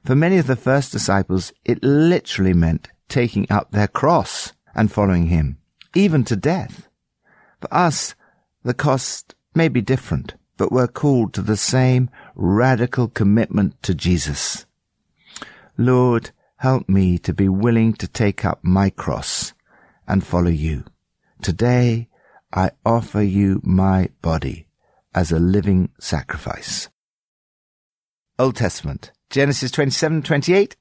For 0.04 0.14
many 0.14 0.38
of 0.38 0.47
the 0.47 0.57
first 0.57 0.92
disciples, 0.92 1.52
it 1.64 1.83
literally 1.83 2.54
meant 2.54 2.88
taking 3.09 3.47
up 3.50 3.71
their 3.71 3.88
cross 3.88 4.52
and 4.75 4.90
following 4.90 5.26
him, 5.26 5.59
even 5.95 6.25
to 6.25 6.37
death. 6.37 6.88
For 7.61 7.73
us, 7.73 8.14
the 8.62 8.75
cost 8.75 9.35
may 9.54 9.69
be 9.69 9.80
different, 9.80 10.35
but 10.57 10.73
we're 10.73 10.88
called 10.88 11.35
to 11.35 11.42
the 11.42 11.57
same 11.57 12.11
radical 12.35 13.09
commitment 13.09 13.83
to 13.83 13.95
Jesus. 13.95 14.66
Lord, 15.76 16.30
help 16.57 16.88
me 16.88 17.19
to 17.19 17.33
be 17.33 17.49
willing 17.49 17.95
to 17.95 18.07
take 18.07 18.45
up 18.45 18.61
my 18.62 18.90
cross 18.90 19.52
and 20.07 20.26
follow 20.26 20.50
you. 20.50 20.85
Today, 21.42 22.09
I 22.52 22.73
offer 22.85 23.23
you 23.23 23.61
my 23.64 24.09
body 24.23 24.66
as 25.14 25.33
a 25.33 25.38
living 25.38 25.90
sacrifice. 25.99 26.88
Old 28.38 28.57
Testament, 28.57 29.12
Genesis 29.31 29.71
27 29.71 30.23
28. 30.23 30.77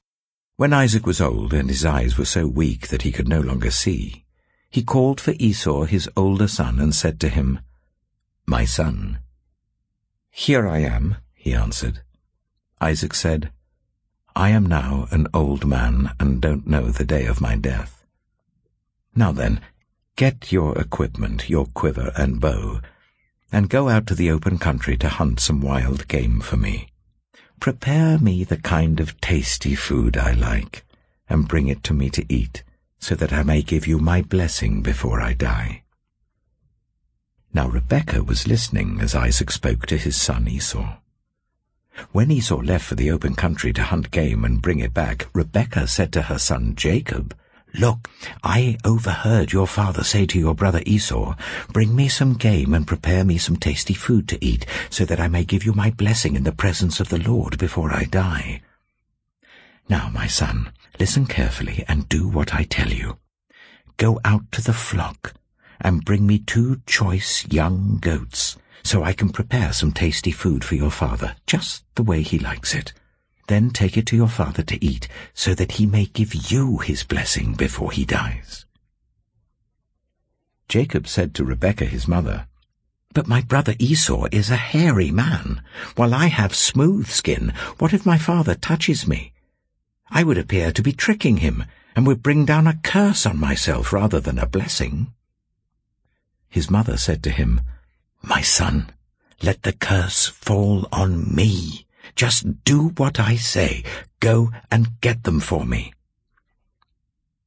When 0.56 0.74
Isaac 0.74 1.06
was 1.06 1.22
old 1.22 1.54
and 1.54 1.70
his 1.70 1.86
eyes 1.86 2.18
were 2.18 2.26
so 2.26 2.48
weak 2.48 2.88
that 2.88 3.04
he 3.04 3.12
could 3.12 3.28
no 3.28 3.42
longer 3.42 3.70
see, 3.70 4.26
he 4.72 4.82
called 4.82 5.22
for 5.22 5.36
Esau 5.38 5.84
his 5.84 6.10
older 6.18 6.48
son 6.48 6.80
and 6.80 6.96
said 6.96 7.20
to 7.20 7.30
him, 7.30 7.60
My 8.48 8.66
son. 8.66 9.20
Here 10.32 10.68
I 10.68 10.80
am, 10.80 11.18
he 11.36 11.54
answered. 11.54 12.02
Isaac 12.82 13.14
said, 13.14 13.52
I 14.36 14.50
am 14.50 14.66
now 14.66 15.08
an 15.12 15.28
old 15.32 15.68
man 15.68 16.14
and 16.20 16.42
don't 16.42 16.66
know 16.66 16.88
the 16.90 17.06
day 17.06 17.28
of 17.28 17.42
my 17.42 17.56
death. 17.56 18.04
Now 19.16 19.32
then, 19.32 19.62
get 20.16 20.52
your 20.52 20.76
equipment, 20.76 21.52
your 21.52 21.68
quiver 21.68 22.12
and 22.18 22.42
bow, 22.42 22.82
and 23.52 23.70
go 23.70 23.90
out 23.90 24.08
to 24.08 24.16
the 24.16 24.32
open 24.32 24.58
country 24.58 24.98
to 24.98 25.08
hunt 25.08 25.40
some 25.40 25.62
wild 25.62 26.08
game 26.08 26.42
for 26.42 26.58
me. 26.58 26.90
Prepare 27.60 28.18
me 28.20 28.46
the 28.46 28.58
kind 28.58 29.02
of 29.02 29.20
tasty 29.20 29.76
food 29.76 30.16
I 30.16 30.32
like, 30.32 30.86
and 31.28 31.48
bring 31.48 31.68
it 31.68 31.84
to 31.84 31.94
me 31.94 32.10
to 32.12 32.26
eat, 32.34 32.64
so 33.00 33.16
that 33.16 33.34
I 33.34 33.44
may 33.44 33.62
give 33.62 33.86
you 33.86 34.00
my 34.00 34.22
blessing 34.22 34.82
before 34.82 35.20
I 35.20 35.34
die. 35.34 35.84
Now 37.54 37.68
Rebekah 37.68 38.24
was 38.24 38.48
listening 38.48 39.02
as 39.02 39.14
Isaac 39.14 39.52
spoke 39.52 39.88
to 39.88 39.98
his 39.98 40.16
son 40.16 40.48
Esau. 40.48 40.98
When 42.14 42.32
Esau 42.32 42.62
left 42.62 42.86
for 42.86 42.96
the 42.96 43.12
open 43.12 43.36
country 43.36 43.74
to 43.74 43.84
hunt 43.84 44.12
game 44.12 44.46
and 44.46 44.62
bring 44.62 44.80
it 44.80 44.94
back, 44.94 45.28
Rebekah 45.34 45.88
said 45.88 46.14
to 46.14 46.24
her 46.24 46.40
son 46.40 46.76
Jacob, 46.76 47.36
Look, 47.74 48.10
I 48.44 48.78
overheard 48.84 49.52
your 49.52 49.68
father 49.68 50.04
say 50.04 50.26
to 50.26 50.40
your 50.40 50.56
brother 50.56 50.82
Esau, 50.86 51.36
Bring 51.72 51.96
me 51.96 52.08
some 52.08 52.34
game 52.34 52.74
and 52.74 52.88
prepare 52.88 53.24
me 53.24 53.38
some 53.38 53.58
tasty 53.58 53.94
food 53.94 54.28
to 54.30 54.44
eat, 54.44 54.66
so 54.90 55.06
that 55.06 55.20
I 55.20 55.28
may 55.28 55.44
give 55.44 55.64
you 55.64 55.74
my 55.74 55.92
blessing 55.92 56.36
in 56.36 56.44
the 56.44 56.52
presence 56.52 57.00
of 57.00 57.10
the 57.10 57.20
Lord 57.20 57.58
before 57.60 57.92
I 57.92 58.06
die. 58.06 58.62
Now, 59.88 60.10
my 60.10 60.28
son, 60.28 60.72
listen 61.00 61.26
carefully 61.26 61.86
and 61.88 62.10
do 62.10 62.28
what 62.28 62.54
I 62.54 62.64
tell 62.64 62.90
you. 62.90 63.18
Go 63.98 64.20
out 64.26 64.52
to 64.54 64.62
the 64.62 64.74
flock 64.74 65.34
and 65.82 66.06
bring 66.06 66.26
me 66.26 66.40
two 66.40 66.82
choice 66.86 67.46
young 67.50 68.00
goats, 68.02 68.58
so 68.84 69.04
I 69.04 69.14
can 69.14 69.30
prepare 69.30 69.74
some 69.74 69.92
tasty 69.92 70.32
food 70.32 70.64
for 70.64 70.76
your 70.76 70.92
father, 70.92 71.36
just 71.46 71.84
the 71.96 72.04
way 72.04 72.24
he 72.24 72.40
likes 72.40 72.74
it. 72.74 72.94
Then 73.50 73.72
take 73.72 73.98
it 73.98 74.06
to 74.06 74.16
your 74.16 74.28
father 74.28 74.62
to 74.62 74.86
eat, 74.86 75.08
so 75.34 75.56
that 75.56 75.72
he 75.74 75.88
may 75.88 76.06
give 76.06 76.52
you 76.52 76.78
his 76.78 77.04
blessing 77.04 77.56
before 77.56 77.92
he 77.92 78.06
dies. 78.06 78.68
Jacob 80.68 81.08
said 81.08 81.34
to 81.34 81.44
Rebekah 81.44 81.86
his 81.86 82.08
mother, 82.08 82.46
But 83.12 83.28
my 83.28 83.42
brother 83.42 83.74
Esau 83.80 84.28
is 84.32 84.52
a 84.52 84.56
hairy 84.56 85.10
man, 85.10 85.64
while 85.96 86.14
I 86.14 86.28
have 86.28 86.54
smooth 86.54 87.08
skin. 87.08 87.52
What 87.80 87.92
if 87.92 88.06
my 88.06 88.20
father 88.20 88.54
touches 88.54 89.08
me? 89.08 89.34
I 90.12 90.24
would 90.24 90.38
appear 90.38 90.72
to 90.72 90.84
be 90.84 90.94
tricking 90.94 91.38
him, 91.38 91.66
and 91.96 92.06
would 92.06 92.22
bring 92.22 92.46
down 92.46 92.68
a 92.68 92.78
curse 92.84 93.26
on 93.26 93.40
myself 93.40 93.92
rather 93.92 94.20
than 94.20 94.38
a 94.38 94.46
blessing. 94.46 95.12
His 96.50 96.70
mother 96.70 96.98
said 96.98 97.24
to 97.24 97.32
him, 97.32 97.62
My 98.22 98.42
son, 98.42 98.92
let 99.42 99.64
the 99.64 99.74
curse 99.74 100.28
fall 100.28 100.88
on 100.92 101.34
me. 101.34 101.88
Just 102.16 102.64
do 102.64 102.90
what 102.98 103.20
I 103.20 103.36
say. 103.36 103.84
Go 104.20 104.52
and 104.72 105.00
get 105.02 105.24
them 105.24 105.40
for 105.40 105.66
me. 105.66 105.94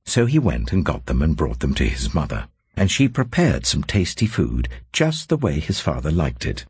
So 0.04 0.26
he 0.26 0.38
went 0.38 0.72
and 0.72 0.84
got 0.84 1.06
them 1.06 1.22
and 1.22 1.36
brought 1.36 1.60
them 1.60 1.74
to 1.74 1.88
his 1.88 2.14
mother, 2.14 2.48
and 2.76 2.90
she 2.90 3.08
prepared 3.08 3.66
some 3.66 3.84
tasty 3.84 4.26
food 4.26 4.68
just 4.92 5.28
the 5.28 5.36
way 5.36 5.60
his 5.60 5.80
father 5.80 6.10
liked 6.10 6.44
it. 6.44 6.66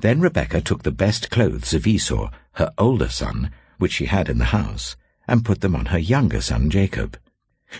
Then 0.00 0.20
Rebekah 0.20 0.62
took 0.62 0.82
the 0.82 0.92
best 0.92 1.30
clothes 1.30 1.72
of 1.74 1.86
Esau, 1.86 2.30
her 2.52 2.72
older 2.78 3.08
son, 3.08 3.50
which 3.78 3.92
she 3.92 4.06
had 4.06 4.28
in 4.28 4.38
the 4.38 4.46
house, 4.46 4.96
and 5.26 5.44
put 5.44 5.60
them 5.60 5.74
on 5.74 5.86
her 5.86 5.98
younger 5.98 6.40
son 6.40 6.70
Jacob. 6.70 7.18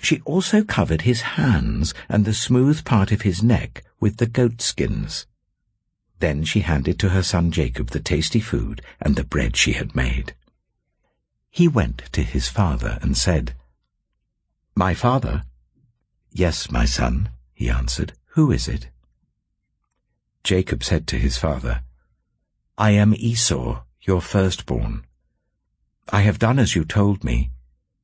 She 0.01 0.21
also 0.21 0.63
covered 0.63 1.03
his 1.03 1.23
hands 1.23 1.95
and 2.09 2.25
the 2.25 2.35
smooth 2.35 2.85
part 2.85 3.11
of 3.11 3.23
his 3.23 3.43
neck 3.43 3.83
with 4.01 4.19
the 4.19 4.27
goat 4.27 4.61
skins. 4.61 5.27
Then 6.21 6.45
she 6.45 6.61
handed 6.61 6.99
to 7.01 7.11
her 7.11 7.23
son 7.23 7.51
Jacob 7.53 7.91
the 7.91 8.01
tasty 8.01 8.41
food 8.41 8.83
and 9.01 9.17
the 9.17 9.25
bread 9.25 9.57
she 9.57 9.73
had 9.73 9.95
made. 9.95 10.35
He 11.51 11.69
went 11.69 12.03
to 12.13 12.23
his 12.23 12.49
father 12.49 12.99
and 13.03 13.17
said, 13.17 13.55
My 14.75 14.95
father? 14.95 15.45
Yes, 16.31 16.71
my 16.71 16.85
son, 16.85 17.31
he 17.53 17.69
answered. 17.69 18.13
Who 18.35 18.53
is 18.53 18.69
it? 18.69 18.89
Jacob 20.45 20.85
said 20.85 21.07
to 21.09 21.19
his 21.19 21.37
father, 21.37 21.83
I 22.77 22.93
am 22.93 23.13
Esau, 23.13 23.83
your 24.03 24.21
firstborn. 24.21 25.05
I 26.11 26.21
have 26.21 26.39
done 26.39 26.61
as 26.61 26.77
you 26.77 26.85
told 26.85 27.25
me. 27.25 27.51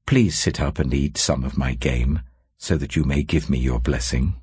Please 0.05 0.37
sit 0.37 0.61
up 0.61 0.79
and 0.79 0.93
eat 0.93 1.17
some 1.17 1.45
of 1.45 1.57
my 1.57 1.75
game, 1.75 2.23
so 2.59 2.77
that 2.77 2.97
you 2.97 3.05
may 3.05 3.23
give 3.23 3.49
me 3.49 3.59
your 3.59 3.79
blessing. 3.79 4.35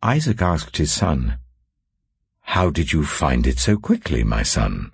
Isaac 0.00 0.40
asked 0.40 0.76
his 0.76 0.92
son, 0.92 1.39
How 2.50 2.68
did 2.68 2.92
you 2.92 3.04
find 3.04 3.46
it 3.46 3.60
so 3.60 3.76
quickly, 3.76 4.24
my 4.24 4.42
son? 4.42 4.90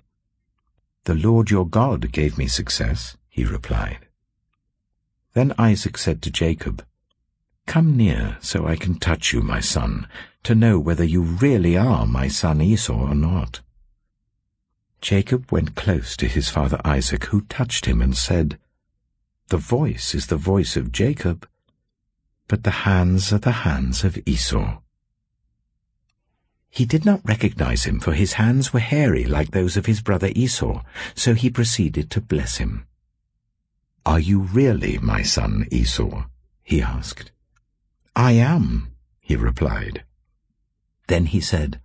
The 1.05 1.15
Lord 1.15 1.49
your 1.49 1.67
God 1.67 2.11
gave 2.11 2.37
me 2.37 2.45
success, 2.45 3.17
he 3.29 3.45
replied. 3.45 4.05
Then 5.33 5.55
Isaac 5.57 5.97
said 5.97 6.21
to 6.21 6.29
Jacob, 6.29 6.85
Come 7.65 7.97
near, 7.97 8.37
so 8.41 8.67
I 8.67 8.75
can 8.75 8.99
touch 8.99 9.33
you, 9.33 9.41
my 9.41 9.59
son, 9.59 10.07
to 10.43 10.53
know 10.53 10.77
whether 10.77 11.03
you 11.03 11.23
really 11.23 11.75
are 11.75 12.05
my 12.05 12.27
son 12.27 12.61
Esau 12.61 12.93
or 12.93 13.15
not. 13.15 13.61
Jacob 15.01 15.51
went 15.51 15.73
close 15.73 16.15
to 16.17 16.27
his 16.27 16.49
father 16.49 16.79
Isaac, 16.85 17.25
who 17.25 17.41
touched 17.41 17.87
him 17.87 18.03
and 18.03 18.15
said, 18.15 18.59
The 19.47 19.57
voice 19.57 20.13
is 20.13 20.27
the 20.27 20.37
voice 20.37 20.77
of 20.77 20.91
Jacob, 20.91 21.47
but 22.47 22.63
the 22.63 22.85
hands 22.85 23.33
are 23.33 23.39
the 23.39 23.65
hands 23.65 24.03
of 24.03 24.19
Esau. 24.27 24.77
He 26.77 26.85
did 26.85 27.05
not 27.05 27.27
recognize 27.27 27.85
him, 27.85 27.99
for 27.99 28.13
his 28.13 28.33
hands 28.33 28.71
were 28.71 28.79
hairy 28.79 29.23
like 29.23 29.49
those 29.49 29.77
of 29.77 29.87
his 29.87 29.99
brother 29.99 30.29
Esau, 30.35 30.83
so 31.15 31.33
he 31.33 31.49
proceeded 31.49 32.11
to 32.11 32.21
bless 32.21 32.57
him. 32.57 32.85
Are 34.05 34.19
you 34.19 34.41
really 34.41 34.99
my 34.99 35.23
son 35.23 35.65
Esau? 35.71 36.25
he 36.63 36.79
asked. 36.79 37.31
I 38.15 38.33
am, 38.33 38.91
he 39.19 39.35
replied. 39.35 40.03
Then 41.07 41.25
he 41.25 41.41
said, 41.41 41.81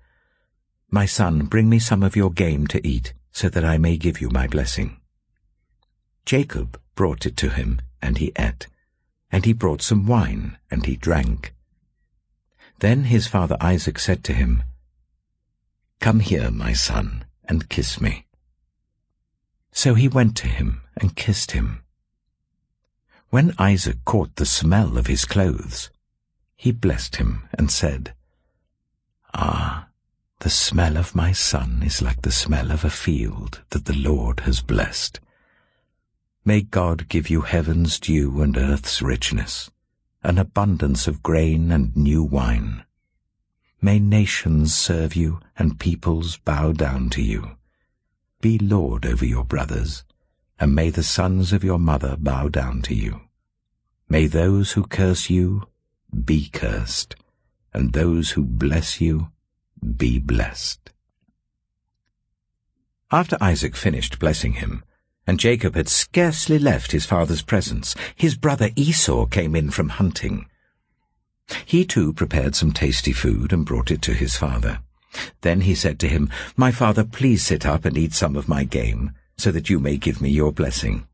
My 0.91 1.07
son, 1.07 1.47
bring 1.47 1.71
me 1.71 1.79
some 1.79 2.03
of 2.03 2.15
your 2.15 2.31
game 2.31 2.67
to 2.67 2.87
eat, 2.87 3.15
so 3.31 3.49
that 3.49 3.65
I 3.65 3.79
may 3.79 3.97
give 3.97 4.21
you 4.21 4.29
my 4.29 4.47
blessing. 4.47 5.01
Jacob 6.27 6.79
brought 6.97 7.25
it 7.25 7.39
to 7.39 7.49
him, 7.49 7.81
and 8.03 8.19
he 8.19 8.31
ate, 8.39 8.67
and 9.31 9.47
he 9.47 9.55
brought 9.55 9.81
some 9.81 10.07
wine, 10.07 10.59
and 10.71 10.85
he 10.85 10.97
drank. 10.97 11.55
Then 12.81 13.05
his 13.05 13.27
father 13.27 13.57
Isaac 13.59 13.99
said 13.99 14.23
to 14.25 14.35
him, 14.35 14.65
Come 16.03 16.19
here, 16.19 16.51
my 16.51 16.73
son, 16.73 17.27
and 17.45 17.69
kiss 17.69 18.01
me. 18.01 18.27
So 19.71 19.95
he 19.95 20.09
went 20.09 20.37
to 20.39 20.49
him 20.49 20.83
and 20.97 21.15
kissed 21.15 21.53
him. 21.53 21.85
When 23.31 23.55
Isaac 23.57 24.05
caught 24.05 24.35
the 24.35 24.45
smell 24.45 24.99
of 24.99 25.07
his 25.07 25.25
clothes, 25.25 25.91
he 26.57 26.73
blessed 26.73 27.17
him 27.17 27.49
and 27.57 27.71
said, 27.71 28.15
Ah, 29.33 29.87
the 30.41 30.51
smell 30.51 30.97
of 30.97 31.15
my 31.15 31.31
son 31.31 31.85
is 31.85 32.03
like 32.03 32.23
the 32.23 32.33
smell 32.33 32.73
of 32.73 32.85
a 32.85 32.91
field 32.91 33.63
that 33.71 33.85
the 33.85 33.97
Lord 33.97 34.41
has 34.41 34.61
blessed. 34.61 35.21
May 36.45 36.63
God 36.63 37.09
give 37.09 37.31
you 37.31 37.43
heaven's 37.43 38.01
dew 38.01 38.43
and 38.43 38.57
earth's 38.57 39.03
richness, 39.03 39.71
an 40.25 40.39
abundance 40.39 41.07
of 41.07 41.23
grain 41.23 41.71
and 41.71 41.97
new 41.97 42.25
wine. 42.25 42.83
May 43.85 43.99
nations 43.99 44.73
serve 44.73 45.17
you 45.17 45.41
and 45.59 45.81
peoples 45.81 46.37
bow 46.37 46.71
down 46.71 47.11
to 47.11 47.21
you. 47.21 47.57
Be 48.41 48.57
Lord 48.57 49.05
over 49.05 49.27
your 49.27 49.45
brothers, 49.45 50.05
and 50.61 50.73
may 50.73 50.91
the 50.91 51.03
sons 51.03 51.53
of 51.53 51.65
your 51.65 51.81
mother 51.81 52.17
bow 52.17 52.47
down 52.47 52.83
to 52.83 52.95
you. 52.95 53.23
May 54.09 54.29
those 54.29 54.73
who 54.73 54.85
curse 54.85 55.29
you 55.29 55.65
be 56.25 56.49
cursed, 56.49 57.17
and 57.75 57.93
those 57.93 58.31
who 58.31 58.45
bless 58.45 59.01
you 59.01 59.33
be 59.97 60.21
blessed. 60.21 60.93
After 63.11 63.37
Isaac 63.41 63.75
finished 63.75 64.21
blessing 64.21 64.55
him, 64.55 64.85
and 65.27 65.41
Jacob 65.41 65.75
had 65.75 65.89
scarcely 65.89 66.59
left 66.59 66.93
his 66.93 67.05
father's 67.05 67.43
presence, 67.43 67.97
his 68.15 68.37
brother 68.37 68.71
Esau 68.77 69.27
came 69.27 69.57
in 69.57 69.71
from 69.71 69.89
hunting. 69.89 70.47
He 71.65 71.85
too 71.85 72.13
prepared 72.13 72.55
some 72.55 72.73
tasty 72.73 73.13
food 73.13 73.53
and 73.53 73.67
brought 73.67 73.91
it 73.91 74.03
to 74.03 74.15
his 74.15 74.37
father. 74.37 74.81
Then 75.43 75.63
he 75.63 75.75
said 75.75 75.99
to 76.01 76.09
him, 76.09 76.31
My 76.57 76.71
father, 76.71 77.05
please 77.05 77.45
sit 77.45 77.67
up 77.67 77.85
and 77.85 77.97
eat 77.97 78.15
some 78.15 78.37
of 78.37 78.49
my 78.49 78.65
game, 78.65 79.13
so 79.37 79.51
that 79.51 79.69
you 79.69 79.79
may 79.79 79.97
give 79.97 80.21
me 80.21 80.31
your 80.31 80.53
blessing. 80.53 81.07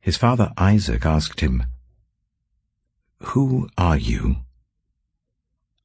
His 0.00 0.16
father 0.16 0.52
Isaac 0.56 1.06
asked 1.06 1.40
him, 1.40 1.64
Who 3.20 3.68
are 3.78 3.96
you? 3.96 4.36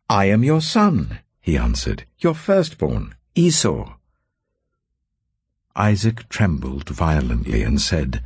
I 0.09 0.25
am 0.25 0.43
your 0.43 0.61
son, 0.61 1.19
he 1.39 1.57
answered, 1.57 2.05
your 2.17 2.33
firstborn, 2.33 3.15
Esau. 3.35 3.93
Isaac 5.75 6.27
trembled 6.29 6.89
violently 6.89 7.63
and 7.63 7.79
said, 7.79 8.23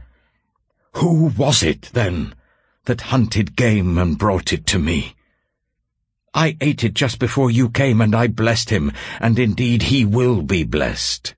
Who 0.94 1.26
was 1.38 1.62
it, 1.62 1.90
then, 1.94 2.34
that 2.86 3.02
hunted 3.02 3.56
game 3.56 3.98
and 3.98 4.18
brought 4.18 4.52
it 4.52 4.66
to 4.68 4.80
me? 4.80 5.16
I 6.34 6.58
ate 6.60 6.84
it 6.84 6.96
just 6.96 7.20
before 7.20 7.52
you 7.52 7.70
came, 7.70 8.02
and 8.02 8.16
I 8.16 8.28
blessed 8.28 8.72
him, 8.72 8.92
and 9.20 9.38
indeed 9.38 9.84
he 9.84 10.04
will 10.04 10.42
be 10.42 10.64
blessed. 10.64 11.36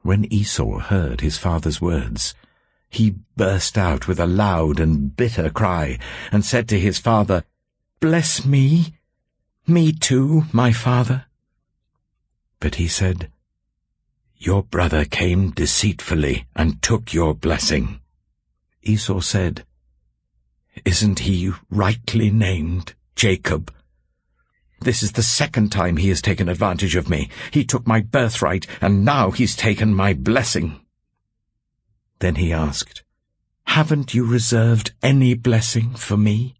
When 0.00 0.24
Esau 0.32 0.78
heard 0.78 1.20
his 1.20 1.38
father's 1.38 1.80
words, 1.80 2.34
he 2.88 3.16
burst 3.36 3.78
out 3.78 4.08
with 4.08 4.18
a 4.18 4.26
loud 4.26 4.80
and 4.80 5.14
bitter 5.14 5.50
cry, 5.50 5.98
and 6.30 6.44
said 6.44 6.68
to 6.68 6.80
his 6.80 6.98
father, 6.98 7.44
Bless 8.00 8.44
me, 8.44 8.94
me 9.66 9.92
too, 9.92 10.44
my 10.52 10.72
father. 10.72 11.26
But 12.60 12.76
he 12.76 12.88
said, 12.88 13.30
Your 14.38 14.62
brother 14.62 15.04
came 15.04 15.50
deceitfully 15.50 16.46
and 16.56 16.82
took 16.82 17.12
your 17.12 17.34
blessing. 17.34 18.00
Esau 18.82 19.20
said, 19.20 19.64
Isn't 20.84 21.20
he 21.20 21.52
rightly 21.70 22.30
named 22.30 22.94
Jacob? 23.14 23.72
This 24.80 25.02
is 25.02 25.12
the 25.12 25.22
second 25.22 25.70
time 25.70 25.96
he 25.96 26.08
has 26.08 26.20
taken 26.20 26.48
advantage 26.48 26.96
of 26.96 27.08
me. 27.08 27.28
He 27.52 27.64
took 27.64 27.86
my 27.86 28.00
birthright, 28.00 28.66
and 28.80 29.04
now 29.04 29.30
he's 29.30 29.54
taken 29.54 29.94
my 29.94 30.12
blessing. 30.12 30.80
Then 32.18 32.34
he 32.36 32.52
asked, 32.52 33.04
Haven't 33.64 34.14
you 34.14 34.24
reserved 34.24 34.92
any 35.02 35.34
blessing 35.34 35.94
for 35.94 36.16
me? 36.16 36.56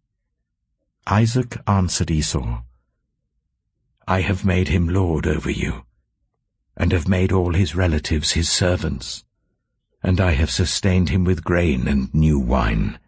Isaac 1.07 1.57
answered 1.67 2.11
Esau, 2.11 2.63
I 4.07 4.21
have 4.21 4.45
made 4.45 4.69
him 4.69 4.89
lord 4.89 5.27
over 5.27 5.51
you, 5.51 5.85
and 6.77 6.93
have 6.93 7.09
made 7.09 7.33
all 7.33 7.55
his 7.55 7.75
relatives 7.75 8.33
his 8.33 8.49
servants, 8.49 9.25
and 10.03 10.21
I 10.21 10.33
have 10.33 10.51
sustained 10.51 11.09
him 11.09 11.25
with 11.25 11.45
grain 11.45 11.89
and 11.89 12.13
new 12.15 12.39
wine. 12.39 12.99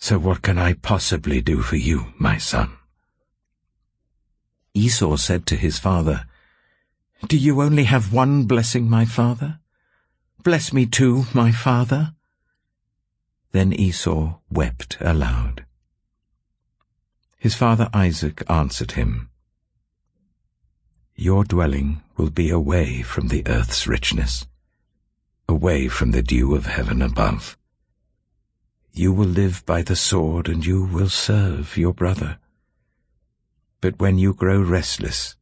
So 0.00 0.18
what 0.18 0.40
can 0.40 0.58
I 0.58 0.72
possibly 0.72 1.42
do 1.42 1.60
for 1.60 1.76
you, 1.76 2.14
my 2.18 2.38
son? 2.38 2.72
Esau 4.72 5.16
said 5.16 5.44
to 5.46 5.56
his 5.56 5.78
father, 5.78 6.24
Do 7.28 7.36
you 7.36 7.60
only 7.60 7.84
have 7.84 8.12
one 8.12 8.44
blessing, 8.44 8.88
my 8.88 9.04
father? 9.04 9.60
Bless 10.42 10.72
me 10.72 10.86
too, 10.86 11.26
my 11.34 11.52
father. 11.52 12.14
Then 13.52 13.74
Esau 13.74 14.38
wept 14.50 14.96
aloud. 15.00 15.66
His 17.36 17.54
father 17.54 17.90
Isaac 17.92 18.42
answered 18.48 18.92
him, 18.92 19.28
Your 21.14 21.44
dwelling 21.44 22.02
will 22.16 22.30
be 22.30 22.48
away 22.48 23.02
from 23.02 23.28
the 23.28 23.46
earth's 23.46 23.86
richness, 23.86 24.46
away 25.46 25.88
from 25.88 26.12
the 26.12 26.22
dew 26.22 26.54
of 26.54 26.66
heaven 26.66 27.02
above. 27.02 27.58
You 28.92 29.12
will 29.12 29.28
live 29.28 29.64
by 29.66 29.82
the 29.82 29.96
sword, 29.96 30.48
and 30.48 30.64
you 30.64 30.84
will 30.84 31.08
serve 31.08 31.76
your 31.76 31.94
brother. 31.94 32.38
But 33.80 33.98
when 33.98 34.18
you 34.18 34.34
grow 34.34 34.60
restless, 34.60 35.36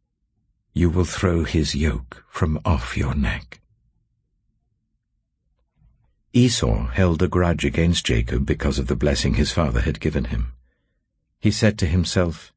you 0.73 0.91
will 0.91 1.05
throw 1.05 1.45
his 1.45 1.75
yoke 1.75 2.25
from 2.29 2.61
off 2.65 2.97
your 2.97 3.15
neck. 3.15 3.61
Esau 6.33 6.89
held 6.89 7.23
a 7.23 7.29
grudge 7.29 7.65
against 7.65 8.07
Jacob 8.07 8.45
because 8.45 8.79
of 8.79 8.87
the 8.87 8.95
blessing 8.95 9.35
his 9.35 9.51
father 9.51 9.81
had 9.81 9.99
given 9.99 10.27
him. 10.27 10.53
He 11.41 11.51
said 11.51 11.79
to 11.79 11.87
himself, 11.87 12.53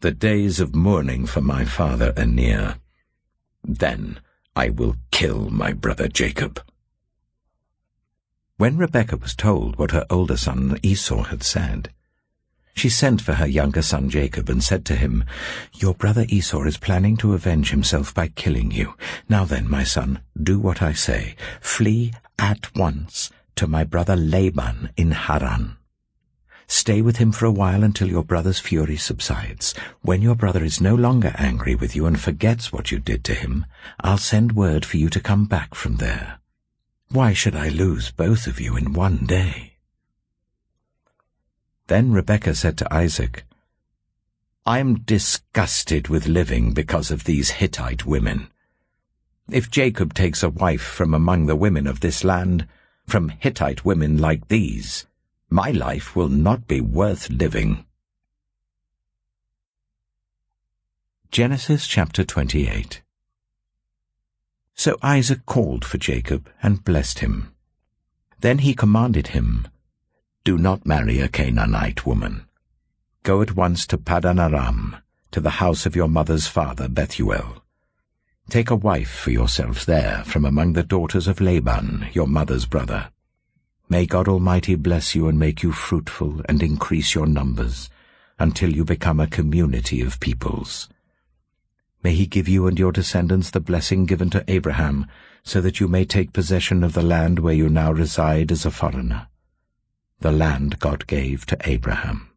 The 0.00 0.12
days 0.12 0.60
of 0.60 0.74
mourning 0.74 1.26
for 1.26 1.40
my 1.40 1.64
father 1.64 2.14
are 2.16 2.26
near. 2.26 2.76
Then 3.64 4.20
I 4.54 4.70
will 4.70 4.96
kill 5.10 5.50
my 5.50 5.72
brother 5.72 6.08
Jacob. 6.08 6.62
When 8.58 8.78
Rebekah 8.78 9.18
was 9.18 9.34
told 9.34 9.76
what 9.76 9.90
her 9.90 10.06
older 10.08 10.38
son 10.38 10.78
Esau 10.82 11.24
had 11.24 11.42
said, 11.42 11.90
she 12.74 12.88
sent 12.88 13.20
for 13.20 13.34
her 13.34 13.46
younger 13.46 13.82
son 13.82 14.08
Jacob 14.08 14.48
and 14.48 14.64
said 14.64 14.84
to 14.86 14.96
him, 14.96 15.24
Your 15.74 15.94
brother 15.94 16.24
Esau 16.28 16.62
is 16.64 16.76
planning 16.76 17.16
to 17.18 17.34
avenge 17.34 17.70
himself 17.70 18.14
by 18.14 18.28
killing 18.28 18.70
you. 18.70 18.94
Now 19.28 19.44
then, 19.44 19.68
my 19.68 19.82
son, 19.82 20.20
do 20.42 20.58
what 20.58 20.82
I 20.82 20.92
say. 20.92 21.36
Flee 21.60 22.12
at 22.38 22.74
once 22.74 23.30
to 23.56 23.66
my 23.66 23.84
brother 23.84 24.16
Laban 24.16 24.90
in 24.96 25.12
Haran. 25.12 25.76
Stay 26.66 27.00
with 27.00 27.16
him 27.18 27.32
for 27.32 27.44
a 27.46 27.50
while 27.50 27.82
until 27.82 28.08
your 28.08 28.24
brother's 28.24 28.58
fury 28.58 28.96
subsides. 28.96 29.74
When 30.02 30.20
your 30.20 30.34
brother 30.34 30.64
is 30.64 30.80
no 30.80 30.94
longer 30.94 31.34
angry 31.36 31.74
with 31.74 31.94
you 31.94 32.06
and 32.06 32.18
forgets 32.18 32.72
what 32.72 32.90
you 32.90 32.98
did 33.00 33.22
to 33.24 33.34
him, 33.34 33.66
I'll 34.00 34.18
send 34.18 34.52
word 34.52 34.84
for 34.84 34.96
you 34.96 35.08
to 35.10 35.20
come 35.20 35.44
back 35.44 35.74
from 35.74 35.96
there. 35.96 36.40
Why 37.08 37.32
should 37.32 37.54
I 37.54 37.68
lose 37.68 38.10
both 38.10 38.46
of 38.46 38.60
you 38.60 38.76
in 38.76 38.92
one 38.92 39.26
day? 39.26 39.74
Then 41.86 42.10
Rebekah 42.10 42.54
said 42.54 42.76
to 42.78 42.92
Isaac, 42.92 43.44
I'm 44.66 45.00
disgusted 45.00 46.08
with 46.08 46.26
living 46.26 46.74
because 46.74 47.12
of 47.12 47.24
these 47.24 47.50
Hittite 47.50 48.04
women. 48.04 48.48
If 49.48 49.70
Jacob 49.70 50.12
takes 50.12 50.42
a 50.42 50.50
wife 50.50 50.82
from 50.82 51.14
among 51.14 51.46
the 51.46 51.54
women 51.54 51.86
of 51.86 52.00
this 52.00 52.24
land, 52.24 52.66
from 53.06 53.28
Hittite 53.28 53.84
women 53.84 54.18
like 54.18 54.48
these, 54.48 55.06
my 55.48 55.70
life 55.70 56.16
will 56.16 56.28
not 56.28 56.66
be 56.66 56.80
worth 56.80 57.30
living. 57.30 57.86
Genesis 61.30 61.86
chapter 61.86 62.24
28 62.24 63.02
So 64.76 64.96
Isaac 65.02 65.44
called 65.46 65.84
for 65.84 65.98
Jacob 65.98 66.48
and 66.62 66.84
blessed 66.84 67.18
him. 67.18 67.52
Then 68.40 68.58
he 68.58 68.74
commanded 68.74 69.28
him, 69.28 69.66
do 70.46 70.56
not 70.56 70.86
marry 70.86 71.18
a 71.18 71.26
Canaanite 71.26 72.06
woman. 72.06 72.46
Go 73.24 73.42
at 73.42 73.56
once 73.56 73.84
to 73.88 73.98
Paddan 73.98 74.38
Aram, 74.38 74.94
to 75.32 75.40
the 75.40 75.58
house 75.58 75.86
of 75.86 75.96
your 75.96 76.06
mother's 76.06 76.46
father 76.46 76.86
Bethuel. 76.86 77.64
Take 78.48 78.70
a 78.70 78.76
wife 78.76 79.10
for 79.10 79.32
yourselves 79.32 79.86
there 79.86 80.22
from 80.24 80.44
among 80.44 80.74
the 80.74 80.84
daughters 80.84 81.26
of 81.26 81.40
Laban, 81.40 82.10
your 82.12 82.28
mother's 82.28 82.64
brother. 82.64 83.10
May 83.88 84.06
God 84.06 84.28
Almighty 84.28 84.76
bless 84.76 85.16
you 85.16 85.26
and 85.26 85.36
make 85.36 85.64
you 85.64 85.72
fruitful 85.72 86.42
and 86.48 86.62
increase 86.62 87.12
your 87.12 87.26
numbers, 87.26 87.90
until 88.38 88.70
you 88.70 88.84
become 88.84 89.18
a 89.18 89.26
community 89.26 90.00
of 90.00 90.20
peoples. 90.20 90.88
May 92.02 92.14
he 92.14 92.26
give 92.26 92.48
you 92.48 92.66
and 92.66 92.78
your 92.78 92.92
descendants 92.92 93.50
the 93.50 93.60
blessing 93.60 94.06
given 94.06 94.30
to 94.30 94.44
Abraham, 94.48 95.06
so 95.42 95.60
that 95.60 95.80
you 95.80 95.88
may 95.88 96.04
take 96.04 96.32
possession 96.32 96.84
of 96.84 96.92
the 96.92 97.02
land 97.02 97.38
where 97.38 97.54
you 97.54 97.68
now 97.68 97.92
reside 97.92 98.50
as 98.52 98.66
a 98.66 98.70
foreigner 98.70 99.28
the 100.20 100.32
land 100.32 100.78
God 100.78 101.06
gave 101.06 101.44
to 101.46 101.58
Abraham. 101.64 102.30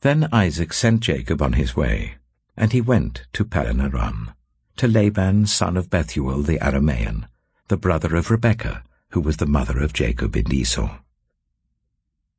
Then 0.00 0.28
Isaac 0.32 0.72
sent 0.72 1.00
Jacob 1.00 1.42
on 1.42 1.54
his 1.54 1.76
way, 1.76 2.14
and 2.56 2.72
he 2.72 2.80
went 2.80 3.26
to 3.32 3.48
Aram, 3.52 4.30
to 4.76 4.88
Laban 4.88 5.46
son 5.46 5.76
of 5.76 5.90
Bethuel 5.90 6.42
the 6.42 6.58
Aramean, 6.58 7.26
the 7.68 7.76
brother 7.76 8.14
of 8.16 8.30
Rebekah, 8.30 8.84
who 9.10 9.20
was 9.20 9.38
the 9.38 9.46
mother 9.46 9.80
of 9.80 9.92
Jacob 9.92 10.36
and 10.36 10.52
Esau. 10.52 10.98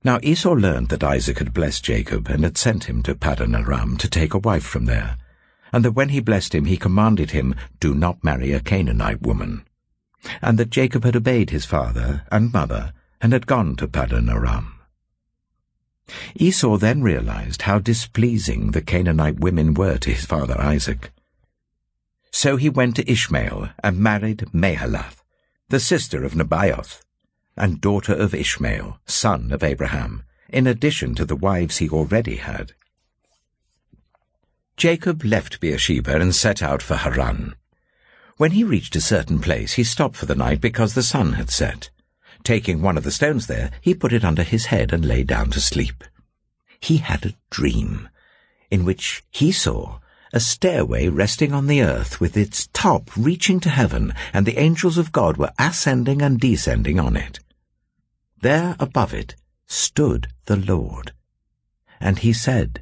Now 0.04 0.20
Esau 0.24 0.54
learned 0.54 0.90
that 0.90 1.04
Isaac 1.04 1.40
had 1.40 1.54
blessed 1.54 1.84
Jacob 1.84 2.28
and 2.30 2.44
had 2.44 2.58
sent 2.58 2.86
him 2.86 3.04
to 3.04 3.14
Paddan 3.14 3.56
Aram 3.56 3.98
to 3.98 4.10
take 4.10 4.34
a 4.34 4.40
wife 4.40 4.64
from 4.64 4.86
there, 4.86 5.18
and 5.72 5.86
that 5.86 5.92
when 5.92 6.10
he 6.10 6.20
blessed 6.20 6.54
him 6.54 6.66
he 6.66 6.78
commanded 6.78 7.32
him, 7.32 7.56
Do 7.80 7.94
not 7.94 8.24
marry 8.24 8.52
a 8.52 8.60
Canaanite 8.60 9.22
woman, 9.22 9.66
and 10.42 10.58
that 10.58 10.70
Jacob 10.70 11.04
had 11.04 11.16
obeyed 11.16 11.50
his 11.50 11.66
father 11.66 12.24
and 12.32 12.54
mother 12.54 12.94
and 13.22 13.34
had 13.34 13.48
gone 13.48 13.76
to 13.78 13.88
Paddan 13.88 14.30
Aram. 14.30 14.80
Esau 16.36 16.78
then 16.78 17.02
realized 17.02 17.64
how 17.64 17.80
displeasing 17.80 18.72
the 18.72 18.82
Canaanite 18.82 19.40
women 19.40 19.74
were 19.74 19.98
to 19.98 20.12
his 20.12 20.26
father 20.26 20.60
Isaac. 20.60 21.12
So 22.32 22.58
he 22.58 22.70
went 22.70 22.96
to 22.96 23.10
Ishmael 23.10 23.70
and 23.84 23.98
married 24.00 24.46
Mahalath, 24.54 25.24
the 25.70 25.80
sister 25.80 26.24
of 26.24 26.34
Nebaioth, 26.34 27.02
and 27.56 27.80
daughter 27.82 28.14
of 28.14 28.34
Ishmael, 28.34 29.00
son 29.06 29.52
of 29.52 29.64
Abraham, 29.64 30.24
in 30.50 30.68
addition 30.68 31.16
to 31.16 31.26
the 31.26 31.36
wives 31.36 31.78
he 31.78 31.90
already 31.90 32.38
had. 32.38 32.74
Jacob 34.82 35.24
left 35.24 35.60
Beersheba 35.60 36.20
and 36.20 36.34
set 36.34 36.64
out 36.64 36.82
for 36.82 36.96
Haran. 36.96 37.54
When 38.38 38.50
he 38.54 38.64
reached 38.64 38.96
a 38.96 39.00
certain 39.00 39.38
place, 39.38 39.74
he 39.74 39.84
stopped 39.84 40.16
for 40.16 40.26
the 40.26 40.34
night 40.34 40.60
because 40.60 40.96
the 40.96 41.04
sun 41.04 41.34
had 41.34 41.52
set. 41.52 41.92
Taking 42.44 42.82
one 42.82 42.98
of 42.98 43.04
the 43.04 43.12
stones 43.12 43.46
there, 43.46 43.70
he 43.80 43.94
put 43.94 44.12
it 44.12 44.26
under 44.26 44.42
his 44.42 44.66
head 44.74 44.92
and 44.92 45.06
lay 45.06 45.24
down 45.24 45.52
to 45.52 45.60
sleep. 45.62 46.04
He 46.80 46.98
had 46.98 47.28
a 47.28 47.36
dream, 47.52 48.10
in 48.72 48.84
which 48.84 49.22
he 49.30 49.52
saw 49.52 50.00
a 50.34 50.40
stairway 50.40 51.10
resting 51.10 51.54
on 51.54 51.68
the 51.68 51.84
earth 51.84 52.20
with 52.20 52.36
its 52.36 52.68
top 52.74 53.16
reaching 53.16 53.60
to 53.60 53.70
heaven, 53.70 54.16
and 54.34 54.48
the 54.48 54.58
angels 54.58 54.98
of 54.98 55.12
God 55.12 55.38
were 55.38 55.54
ascending 55.60 56.24
and 56.24 56.40
descending 56.40 57.00
on 57.00 57.16
it. 57.16 57.40
There 58.42 58.76
above 58.80 59.14
it 59.14 59.36
stood 59.68 60.30
the 60.46 60.58
Lord. 60.58 61.12
And 62.00 62.18
he 62.18 62.34
said, 62.34 62.82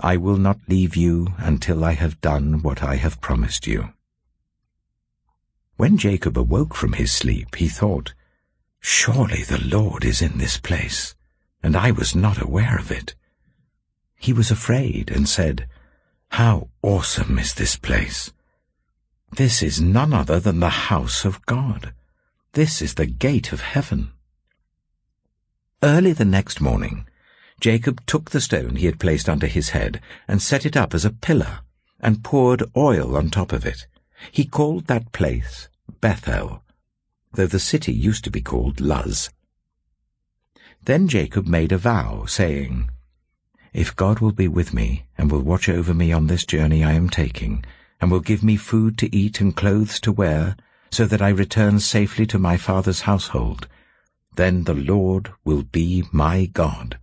I 0.00 0.16
will 0.16 0.36
not 0.36 0.60
leave 0.68 0.96
you 0.96 1.34
until 1.38 1.84
I 1.84 1.92
have 1.92 2.20
done 2.20 2.62
what 2.62 2.82
I 2.82 2.96
have 2.96 3.20
promised 3.20 3.66
you. 3.66 3.92
When 5.76 5.96
Jacob 5.96 6.36
awoke 6.36 6.74
from 6.74 6.94
his 6.94 7.12
sleep, 7.12 7.56
he 7.56 7.68
thought, 7.68 8.14
Surely 8.80 9.42
the 9.42 9.62
Lord 9.64 10.04
is 10.04 10.22
in 10.22 10.38
this 10.38 10.58
place, 10.58 11.14
and 11.62 11.76
I 11.76 11.90
was 11.90 12.14
not 12.14 12.40
aware 12.40 12.78
of 12.78 12.90
it. 12.90 13.14
He 14.16 14.32
was 14.32 14.50
afraid 14.50 15.10
and 15.10 15.28
said, 15.28 15.68
How 16.30 16.68
awesome 16.82 17.38
is 17.38 17.54
this 17.54 17.76
place! 17.76 18.32
This 19.32 19.62
is 19.62 19.80
none 19.80 20.12
other 20.12 20.40
than 20.40 20.60
the 20.60 20.88
house 20.90 21.24
of 21.24 21.44
God. 21.46 21.92
This 22.52 22.80
is 22.80 22.94
the 22.94 23.06
gate 23.06 23.52
of 23.52 23.60
heaven. 23.60 24.10
Early 25.82 26.12
the 26.12 26.24
next 26.24 26.60
morning, 26.60 27.06
Jacob 27.60 28.04
took 28.06 28.30
the 28.30 28.40
stone 28.40 28.76
he 28.76 28.86
had 28.86 29.00
placed 29.00 29.28
under 29.28 29.46
his 29.46 29.70
head 29.70 30.00
and 30.28 30.40
set 30.40 30.64
it 30.64 30.76
up 30.76 30.94
as 30.94 31.04
a 31.04 31.10
pillar 31.10 31.60
and 32.00 32.22
poured 32.22 32.62
oil 32.76 33.16
on 33.16 33.30
top 33.30 33.52
of 33.52 33.66
it. 33.66 33.86
He 34.30 34.44
called 34.44 34.86
that 34.86 35.12
place 35.12 35.68
Bethel, 36.00 36.62
though 37.32 37.46
the 37.46 37.58
city 37.58 37.92
used 37.92 38.24
to 38.24 38.30
be 38.30 38.40
called 38.40 38.80
Luz. 38.80 39.30
Then 40.82 41.08
Jacob 41.08 41.46
made 41.46 41.72
a 41.72 41.78
vow, 41.78 42.24
saying, 42.26 42.90
If 43.72 43.96
God 43.96 44.20
will 44.20 44.32
be 44.32 44.48
with 44.48 44.72
me, 44.72 45.06
and 45.16 45.30
will 45.30 45.42
watch 45.42 45.68
over 45.68 45.92
me 45.92 46.12
on 46.12 46.28
this 46.28 46.46
journey 46.46 46.84
I 46.84 46.92
am 46.92 47.10
taking, 47.10 47.64
and 48.00 48.10
will 48.10 48.20
give 48.20 48.44
me 48.44 48.56
food 48.56 48.96
to 48.98 49.14
eat 49.14 49.40
and 49.40 49.56
clothes 49.56 50.00
to 50.00 50.12
wear, 50.12 50.56
so 50.90 51.04
that 51.06 51.20
I 51.20 51.28
return 51.28 51.80
safely 51.80 52.26
to 52.26 52.38
my 52.38 52.56
father's 52.56 53.02
household, 53.02 53.66
then 54.36 54.64
the 54.64 54.74
Lord 54.74 55.32
will 55.44 55.64
be 55.64 56.04
my 56.12 56.46
God. 56.46 56.98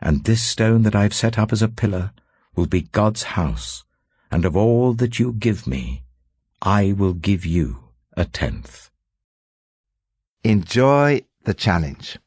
And 0.00 0.24
this 0.24 0.42
stone 0.42 0.82
that 0.82 0.94
I 0.94 1.02
have 1.02 1.14
set 1.14 1.38
up 1.38 1.52
as 1.52 1.62
a 1.62 1.68
pillar 1.68 2.12
will 2.56 2.66
be 2.66 2.82
God's 2.82 3.22
house, 3.22 3.84
and 4.30 4.44
of 4.44 4.56
all 4.56 4.94
that 4.94 5.18
you 5.18 5.32
give 5.32 5.66
me, 5.66 6.04
I 6.62 6.92
will 6.92 7.14
give 7.14 7.44
you 7.44 7.78
a 8.16 8.24
tenth. 8.24 8.90
Enjoy 10.42 11.22
the 11.44 11.54
challenge. 11.54 12.18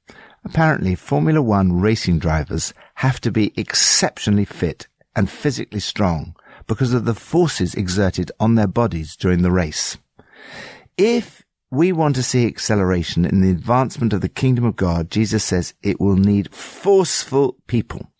Apparently, 0.46 0.96
Formula 0.96 1.42
One 1.42 1.80
racing 1.80 2.20
drivers 2.20 2.74
have 2.96 3.22
to 3.22 3.32
be 3.32 3.54
exceptionally 3.56 4.46
fit 4.46 4.88
and 5.16 5.30
physically 5.30 5.80
strong 5.80 6.36
because 6.68 6.94
of 6.94 7.06
the 7.06 7.16
forces 7.16 7.76
exerted 7.76 8.32
on 8.40 8.56
their 8.56 8.68
bodies 8.68 9.16
during 9.16 9.42
the 9.42 9.52
race. 9.52 9.98
If 10.98 11.43
we 11.74 11.92
want 11.92 12.16
to 12.16 12.22
see 12.22 12.46
acceleration 12.46 13.26
in 13.26 13.42
the 13.42 13.50
advancement 13.50 14.14
of 14.14 14.22
the 14.22 14.30
kingdom 14.30 14.64
of 14.64 14.76
God, 14.76 15.10
Jesus 15.10 15.44
says 15.44 15.74
it 15.82 16.00
will 16.00 16.16
need 16.16 16.54
forceful 16.54 17.58
people. 17.66 18.12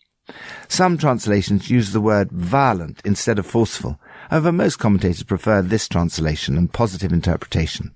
Some 0.66 0.98
translations 0.98 1.70
use 1.70 1.92
the 1.92 2.00
word 2.00 2.32
violent 2.32 3.00
instead 3.04 3.38
of 3.38 3.46
forceful. 3.46 4.00
However, 4.28 4.50
most 4.50 4.80
commentators 4.80 5.22
prefer 5.22 5.62
this 5.62 5.86
translation 5.88 6.58
and 6.58 6.72
positive 6.72 7.12
interpretation. 7.12 7.94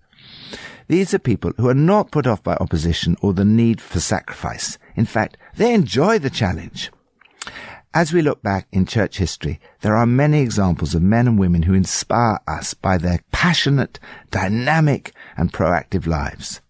These 0.87 1.12
are 1.12 1.18
people 1.18 1.53
who 1.57 1.68
are 1.68 1.75
not 1.75 2.12
put 2.12 2.29
off 2.29 2.42
by 2.42 2.55
opposition 2.55 3.16
or 3.21 3.33
the 3.33 3.44
need 3.44 3.81
for 3.81 3.99
sacrifice. 3.99 4.79
In 4.94 5.07
fact, 5.07 5.38
they 5.57 5.75
enjoy 5.75 6.21
the 6.21 6.31
challenge. 6.31 6.92
As 7.98 8.12
we 8.12 8.22
look 8.22 8.44
back 8.44 8.68
in 8.70 8.87
church 8.87 9.18
history, 9.18 9.58
there 9.80 9.96
are 9.96 10.06
many 10.06 10.40
examples 10.40 10.94
of 10.94 11.02
men 11.02 11.26
and 11.26 11.37
women 11.37 11.62
who 11.62 11.74
inspire 11.74 12.38
us 12.46 12.72
by 12.72 12.96
their 12.96 13.18
passionate, 13.32 13.98
dynamic, 14.30 15.12
and 15.37 15.52
proactive 15.52 16.06
lives. 16.06 16.61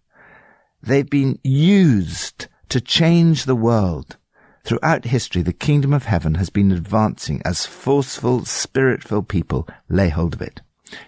They've 0.81 1.07
been 1.07 1.37
used 1.43 2.47
to 2.69 2.81
change 2.81 3.45
the 3.45 3.55
world. 3.55 4.17
Throughout 4.63 5.05
history, 5.05 5.43
the 5.43 5.53
kingdom 5.53 5.93
of 5.93 6.05
heaven 6.05 6.33
has 6.33 6.49
been 6.49 6.71
advancing 6.71 7.43
as 7.45 7.63
forceful, 7.63 8.43
spirit-filled 8.45 9.27
people 9.27 9.67
lay 9.87 10.09
hold 10.09 10.33
of 10.33 10.41
it. 10.41 10.61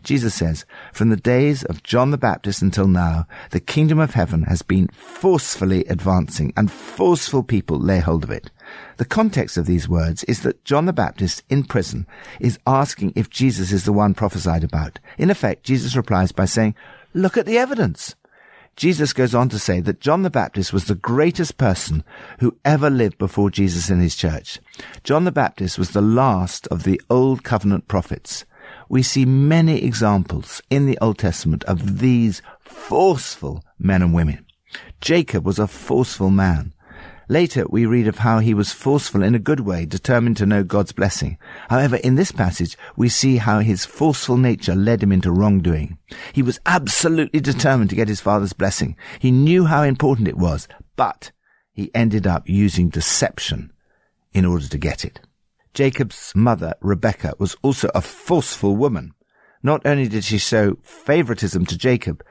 Jesus 0.04 0.36
says, 0.36 0.66
from 0.94 1.10
the 1.10 1.16
days 1.16 1.64
of 1.64 1.82
John 1.82 2.12
the 2.12 2.18
Baptist 2.20 2.62
until 2.62 2.88
now, 2.88 3.26
the 3.50 3.60
kingdom 3.60 3.98
of 3.98 4.14
heaven 4.14 4.44
has 4.44 4.62
been 4.62 4.88
forcefully 4.90 5.84
advancing 5.86 6.54
and 6.56 6.72
forceful 6.72 7.42
people 7.42 7.80
lay 7.80 7.98
hold 7.98 8.24
of 8.24 8.30
it. 8.30 8.52
The 8.98 9.06
context 9.06 9.58
of 9.58 9.66
these 9.66 9.90
words 9.90 10.24
is 10.26 10.42
that 10.42 10.64
John 10.66 10.86
the 10.86 10.94
Baptist 10.94 11.44
in 11.50 11.64
prison 11.64 12.08
is 12.40 12.60
asking 12.66 13.14
if 13.16 13.30
Jesus 13.30 13.72
is 13.72 13.86
the 13.86 13.94
one 13.94 14.14
prophesied 14.14 14.64
about. 14.64 15.00
In 15.18 15.30
effect, 15.30 15.64
Jesus 15.64 15.96
replies 15.96 16.32
by 16.32 16.46
saying, 16.46 16.76
look 17.14 17.38
at 17.38 17.46
the 17.46 17.58
evidence. 17.58 18.16
Jesus 18.76 19.14
goes 19.14 19.36
on 19.36 19.50
to 19.50 19.60
say 19.60 19.82
that 19.82 20.00
John 20.00 20.24
the 20.24 20.30
Baptist 20.30 20.72
was 20.72 20.86
the 20.86 20.96
greatest 20.96 21.58
person 21.58 22.04
who 22.40 22.58
ever 22.64 22.90
lived 22.90 23.18
before 23.18 23.52
Jesus 23.52 23.90
in 23.90 24.00
his 24.00 24.16
church. 24.16 24.60
John 25.04 25.26
the 25.26 25.32
Baptist 25.32 25.78
was 25.78 25.92
the 25.92 26.02
last 26.02 26.68
of 26.68 26.84
the 26.84 27.02
old 27.10 27.44
covenant 27.44 27.88
prophets 27.88 28.46
we 28.92 29.02
see 29.02 29.24
many 29.26 29.84
examples 29.84 30.62
in 30.70 30.86
the 30.86 30.98
Old 31.00 31.18
Testament 31.18 31.64
of 31.64 32.00
these 32.00 32.42
forceful 32.60 33.64
men 33.80 34.02
and 34.02 34.14
women. 34.14 34.46
Jacob 35.00 35.46
was 35.46 35.60
a 35.60 35.68
forceful 35.68 36.30
man. 36.30 36.74
Later, 37.32 37.64
we 37.70 37.86
read 37.86 38.10
of 38.10 38.18
how 38.18 38.40
he 38.40 38.54
was 38.54 38.74
forceful 38.74 39.24
in 39.24 39.36
a 39.36 39.40
good 39.40 39.62
way, 39.62 39.86
determined 39.86 40.36
to 40.36 40.46
know 40.46 40.66
God's 40.66 40.92
blessing. 40.92 41.38
However, 41.70 41.96
in 41.96 42.16
this 42.16 42.34
passage, 42.34 42.78
we 42.98 43.08
see 43.08 43.38
how 43.38 43.60
his 43.60 43.86
forceful 43.86 44.36
nature 44.36 44.76
led 44.76 45.02
him 45.02 45.14
into 45.14 45.32
wrongdoing. 45.32 45.98
He 46.34 46.42
was 46.42 46.60
absolutely 46.66 47.40
determined 47.40 47.90
to 47.92 47.96
get 47.96 48.10
his 48.10 48.20
father's 48.20 48.52
blessing. 48.52 48.98
He 49.18 49.32
knew 49.32 49.64
how 49.64 49.84
important 49.84 50.28
it 50.28 50.38
was, 50.38 50.68
but 50.98 51.32
he 51.72 51.90
ended 51.96 52.28
up 52.28 52.50
using 52.50 52.90
deception 52.90 53.72
in 54.34 54.44
order 54.44 54.68
to 54.68 54.78
get 54.78 55.06
it. 55.06 55.22
Jacob's 55.74 56.34
mother, 56.36 56.74
Rebekah, 56.82 57.36
was 57.40 57.56
also 57.62 57.90
a 57.96 58.02
forceful 58.02 58.76
woman. 58.76 59.14
Not 59.64 59.86
only 59.86 60.10
did 60.10 60.26
she 60.26 60.38
show 60.38 60.76
favoritism 60.82 61.66
to 61.68 61.78
Jacob, 61.78 62.26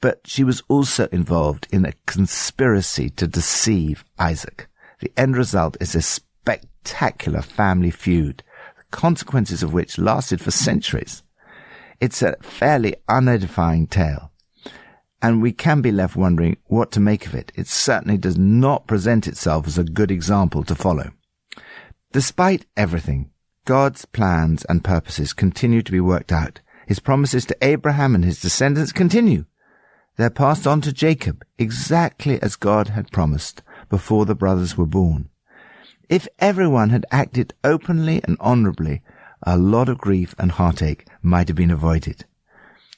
but 0.00 0.20
she 0.24 0.44
was 0.44 0.62
also 0.68 1.06
involved 1.06 1.66
in 1.70 1.84
a 1.84 1.94
conspiracy 2.06 3.10
to 3.10 3.26
deceive 3.26 4.04
Isaac. 4.18 4.68
The 5.00 5.12
end 5.16 5.36
result 5.36 5.76
is 5.80 5.94
a 5.94 6.02
spectacular 6.02 7.42
family 7.42 7.90
feud, 7.90 8.42
the 8.76 8.84
consequences 8.90 9.62
of 9.62 9.72
which 9.72 9.98
lasted 9.98 10.40
for 10.40 10.50
centuries. 10.50 11.22
It's 12.00 12.22
a 12.22 12.36
fairly 12.40 12.96
unedifying 13.08 13.88
tale, 13.88 14.30
and 15.20 15.42
we 15.42 15.52
can 15.52 15.82
be 15.82 15.90
left 15.90 16.16
wondering 16.16 16.56
what 16.66 16.92
to 16.92 17.00
make 17.00 17.26
of 17.26 17.34
it. 17.34 17.50
It 17.56 17.66
certainly 17.66 18.18
does 18.18 18.38
not 18.38 18.86
present 18.86 19.26
itself 19.26 19.66
as 19.66 19.78
a 19.78 19.84
good 19.84 20.10
example 20.10 20.62
to 20.64 20.74
follow. 20.74 21.10
Despite 22.12 22.66
everything, 22.76 23.30
God's 23.64 24.04
plans 24.04 24.64
and 24.66 24.84
purposes 24.84 25.32
continue 25.32 25.82
to 25.82 25.92
be 25.92 26.00
worked 26.00 26.32
out. 26.32 26.60
His 26.86 27.00
promises 27.00 27.44
to 27.46 27.56
Abraham 27.60 28.14
and 28.14 28.24
his 28.24 28.40
descendants 28.40 28.92
continue. 28.92 29.44
They're 30.18 30.30
passed 30.30 30.66
on 30.66 30.80
to 30.80 30.92
Jacob 30.92 31.44
exactly 31.58 32.42
as 32.42 32.56
God 32.56 32.88
had 32.88 33.12
promised 33.12 33.62
before 33.88 34.26
the 34.26 34.34
brothers 34.34 34.76
were 34.76 34.84
born. 34.84 35.28
If 36.08 36.26
everyone 36.40 36.90
had 36.90 37.06
acted 37.12 37.54
openly 37.62 38.20
and 38.24 38.36
honorably, 38.40 39.02
a 39.44 39.56
lot 39.56 39.88
of 39.88 39.98
grief 39.98 40.34
and 40.36 40.50
heartache 40.50 41.06
might 41.22 41.46
have 41.46 41.56
been 41.56 41.70
avoided. 41.70 42.24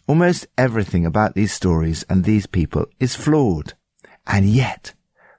Almost 0.06 0.46
everything 0.56 1.04
about 1.04 1.34
these 1.34 1.52
stories 1.52 2.06
and 2.08 2.24
these 2.24 2.46
people 2.46 2.86
is 2.98 3.14
flawed, 3.14 3.74
and 4.26 4.46
yet 4.46 4.94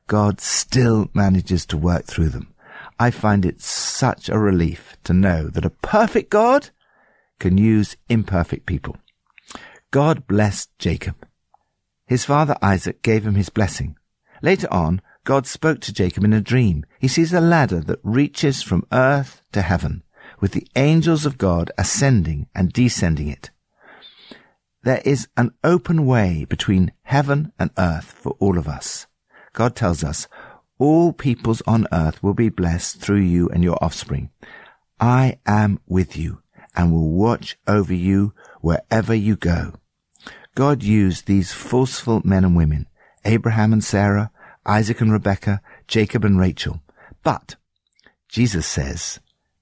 God 0.06 0.39
still 0.39 1.10
manages 1.15 1.65
to 1.65 1.78
work 1.78 2.06
through 2.06 2.30
them. 2.30 2.54
I 3.00 3.10
find 3.10 3.44
it 3.44 3.60
such 3.60 4.30
a 4.30 4.38
relief 4.38 4.98
to 5.06 5.13
know 5.13 5.48
that 5.48 5.65
a 5.65 5.72
perfect 5.72 6.30
God 6.30 6.70
can 7.39 7.58
use 7.58 7.98
imperfect 8.08 8.67
people. 8.67 8.98
God 9.89 10.28
blessed 10.28 10.70
Jacob. 10.78 11.15
His 12.12 12.26
father 12.26 12.58
Isaac 12.62 13.04
gave 13.04 13.26
him 13.26 13.36
his 13.36 13.47
blessing. 13.47 13.95
Later 14.41 14.67
on, 14.69 15.02
God 15.24 15.47
spoke 15.47 15.80
to 15.80 15.93
Jacob 15.93 16.26
in 16.26 16.34
a 16.34 16.41
dream. 16.41 16.86
He 17.00 17.08
sees 17.08 17.32
a 17.32 17.39
ladder 17.39 17.80
that 17.80 18.02
reaches 18.04 18.62
from 18.62 18.86
earth 18.91 19.41
to 19.54 19.62
heaven, 19.62 20.04
with 20.41 20.52
the 20.52 20.67
angels 20.76 21.26
of 21.26 21.38
God 21.38 21.71
ascending 21.78 22.50
and 22.54 22.74
descending 22.74 23.30
it. 23.30 23.52
There 24.84 25.02
is 25.06 25.30
an 25.38 25.54
open 25.63 26.06
way 26.06 26.45
between 26.50 26.91
heaven 27.04 27.54
and 27.58 27.71
earth 27.78 28.12
for 28.12 28.36
all 28.39 28.58
of 28.58 28.67
us. 28.67 29.08
God 29.54 29.74
tells 29.74 30.04
us, 30.04 30.28
all 30.80 31.13
peoples 31.13 31.62
on 31.65 31.88
earth 31.93 32.21
will 32.21 32.34
be 32.34 32.50
blessed 32.50 33.00
through 33.00 33.21
you 33.21 33.47
and 33.47 33.63
your 33.63 33.82
offspring. 33.82 34.32
I 35.00 35.39
am 35.45 35.80
with 35.88 36.17
you 36.17 36.41
and 36.76 36.91
will 36.91 37.10
watch 37.10 37.58
over 37.67 37.93
you 37.93 38.34
wherever 38.60 39.15
you 39.15 39.38
go. 39.38 39.76
God 40.55 40.83
used 40.83 41.25
these 41.25 41.53
forceful 41.53 42.21
men 42.25 42.43
and 42.43 42.55
women, 42.55 42.87
Abraham 43.23 43.71
and 43.71 43.83
Sarah, 43.83 44.31
Isaac 44.65 45.01
and 45.01 45.11
Rebekah, 45.11 45.61
Jacob 45.87 46.25
and 46.25 46.39
Rachel. 46.39 46.81
But 47.23 47.55
Jesus 48.27 48.67
says 48.67 49.19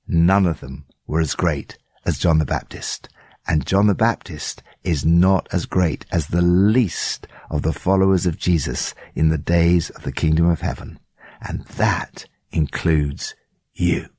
none 0.07 0.45
of 0.45 0.59
them 0.59 0.85
were 1.05 1.19
as 1.19 1.35
great 1.35 1.77
as 2.05 2.17
John 2.17 2.39
the 2.39 2.45
Baptist. 2.45 3.09
And 3.47 3.65
John 3.65 3.87
the 3.87 3.95
Baptist 3.95 4.63
is 4.83 5.05
not 5.05 5.47
as 5.51 5.65
great 5.65 6.05
as 6.11 6.27
the 6.27 6.41
least 6.41 7.27
of 7.49 7.61
the 7.61 7.73
followers 7.73 8.25
of 8.25 8.37
Jesus 8.37 8.93
in 9.15 9.29
the 9.29 9.37
days 9.37 9.89
of 9.91 10.03
the 10.03 10.11
kingdom 10.11 10.47
of 10.47 10.61
heaven. 10.61 10.99
And 11.41 11.65
that 11.65 12.25
includes 12.51 13.35
you. 13.73 14.09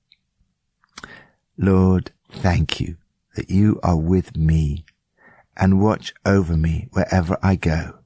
Lord, 1.56 2.12
thank 2.30 2.80
you 2.80 2.96
that 3.36 3.50
you 3.50 3.78
are 3.82 3.96
with 3.96 4.36
me 4.36 4.84
and 5.56 5.80
watch 5.80 6.12
over 6.24 6.56
me 6.56 6.88
wherever 6.92 7.36
I 7.42 7.56
go. 7.56 7.98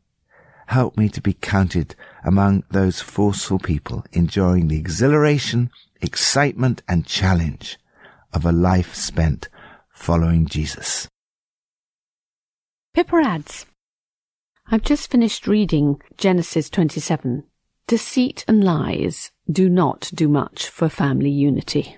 Help 0.68 0.96
me 0.96 1.08
to 1.10 1.20
be 1.20 1.34
counted 1.34 1.94
among 2.24 2.64
those 2.70 3.00
forceful 3.00 3.58
people 3.58 4.04
enjoying 4.12 4.68
the 4.68 4.78
exhilaration, 4.78 5.70
excitement 6.00 6.82
and 6.88 7.06
challenge 7.06 7.78
of 8.32 8.44
a 8.44 8.52
life 8.52 8.94
spent 8.94 9.48
following 9.90 10.46
Jesus. 10.46 11.08
Pippa 12.94 13.16
adds, 13.16 13.66
I've 14.70 14.82
just 14.82 15.10
finished 15.10 15.46
reading 15.46 16.00
Genesis 16.16 16.70
27. 16.70 17.44
Deceit 17.86 18.44
and 18.48 18.64
lies 18.64 19.30
do 19.50 19.68
not 19.68 20.10
do 20.14 20.26
much 20.26 20.68
for 20.68 20.88
family 20.88 21.30
unity. 21.30 21.92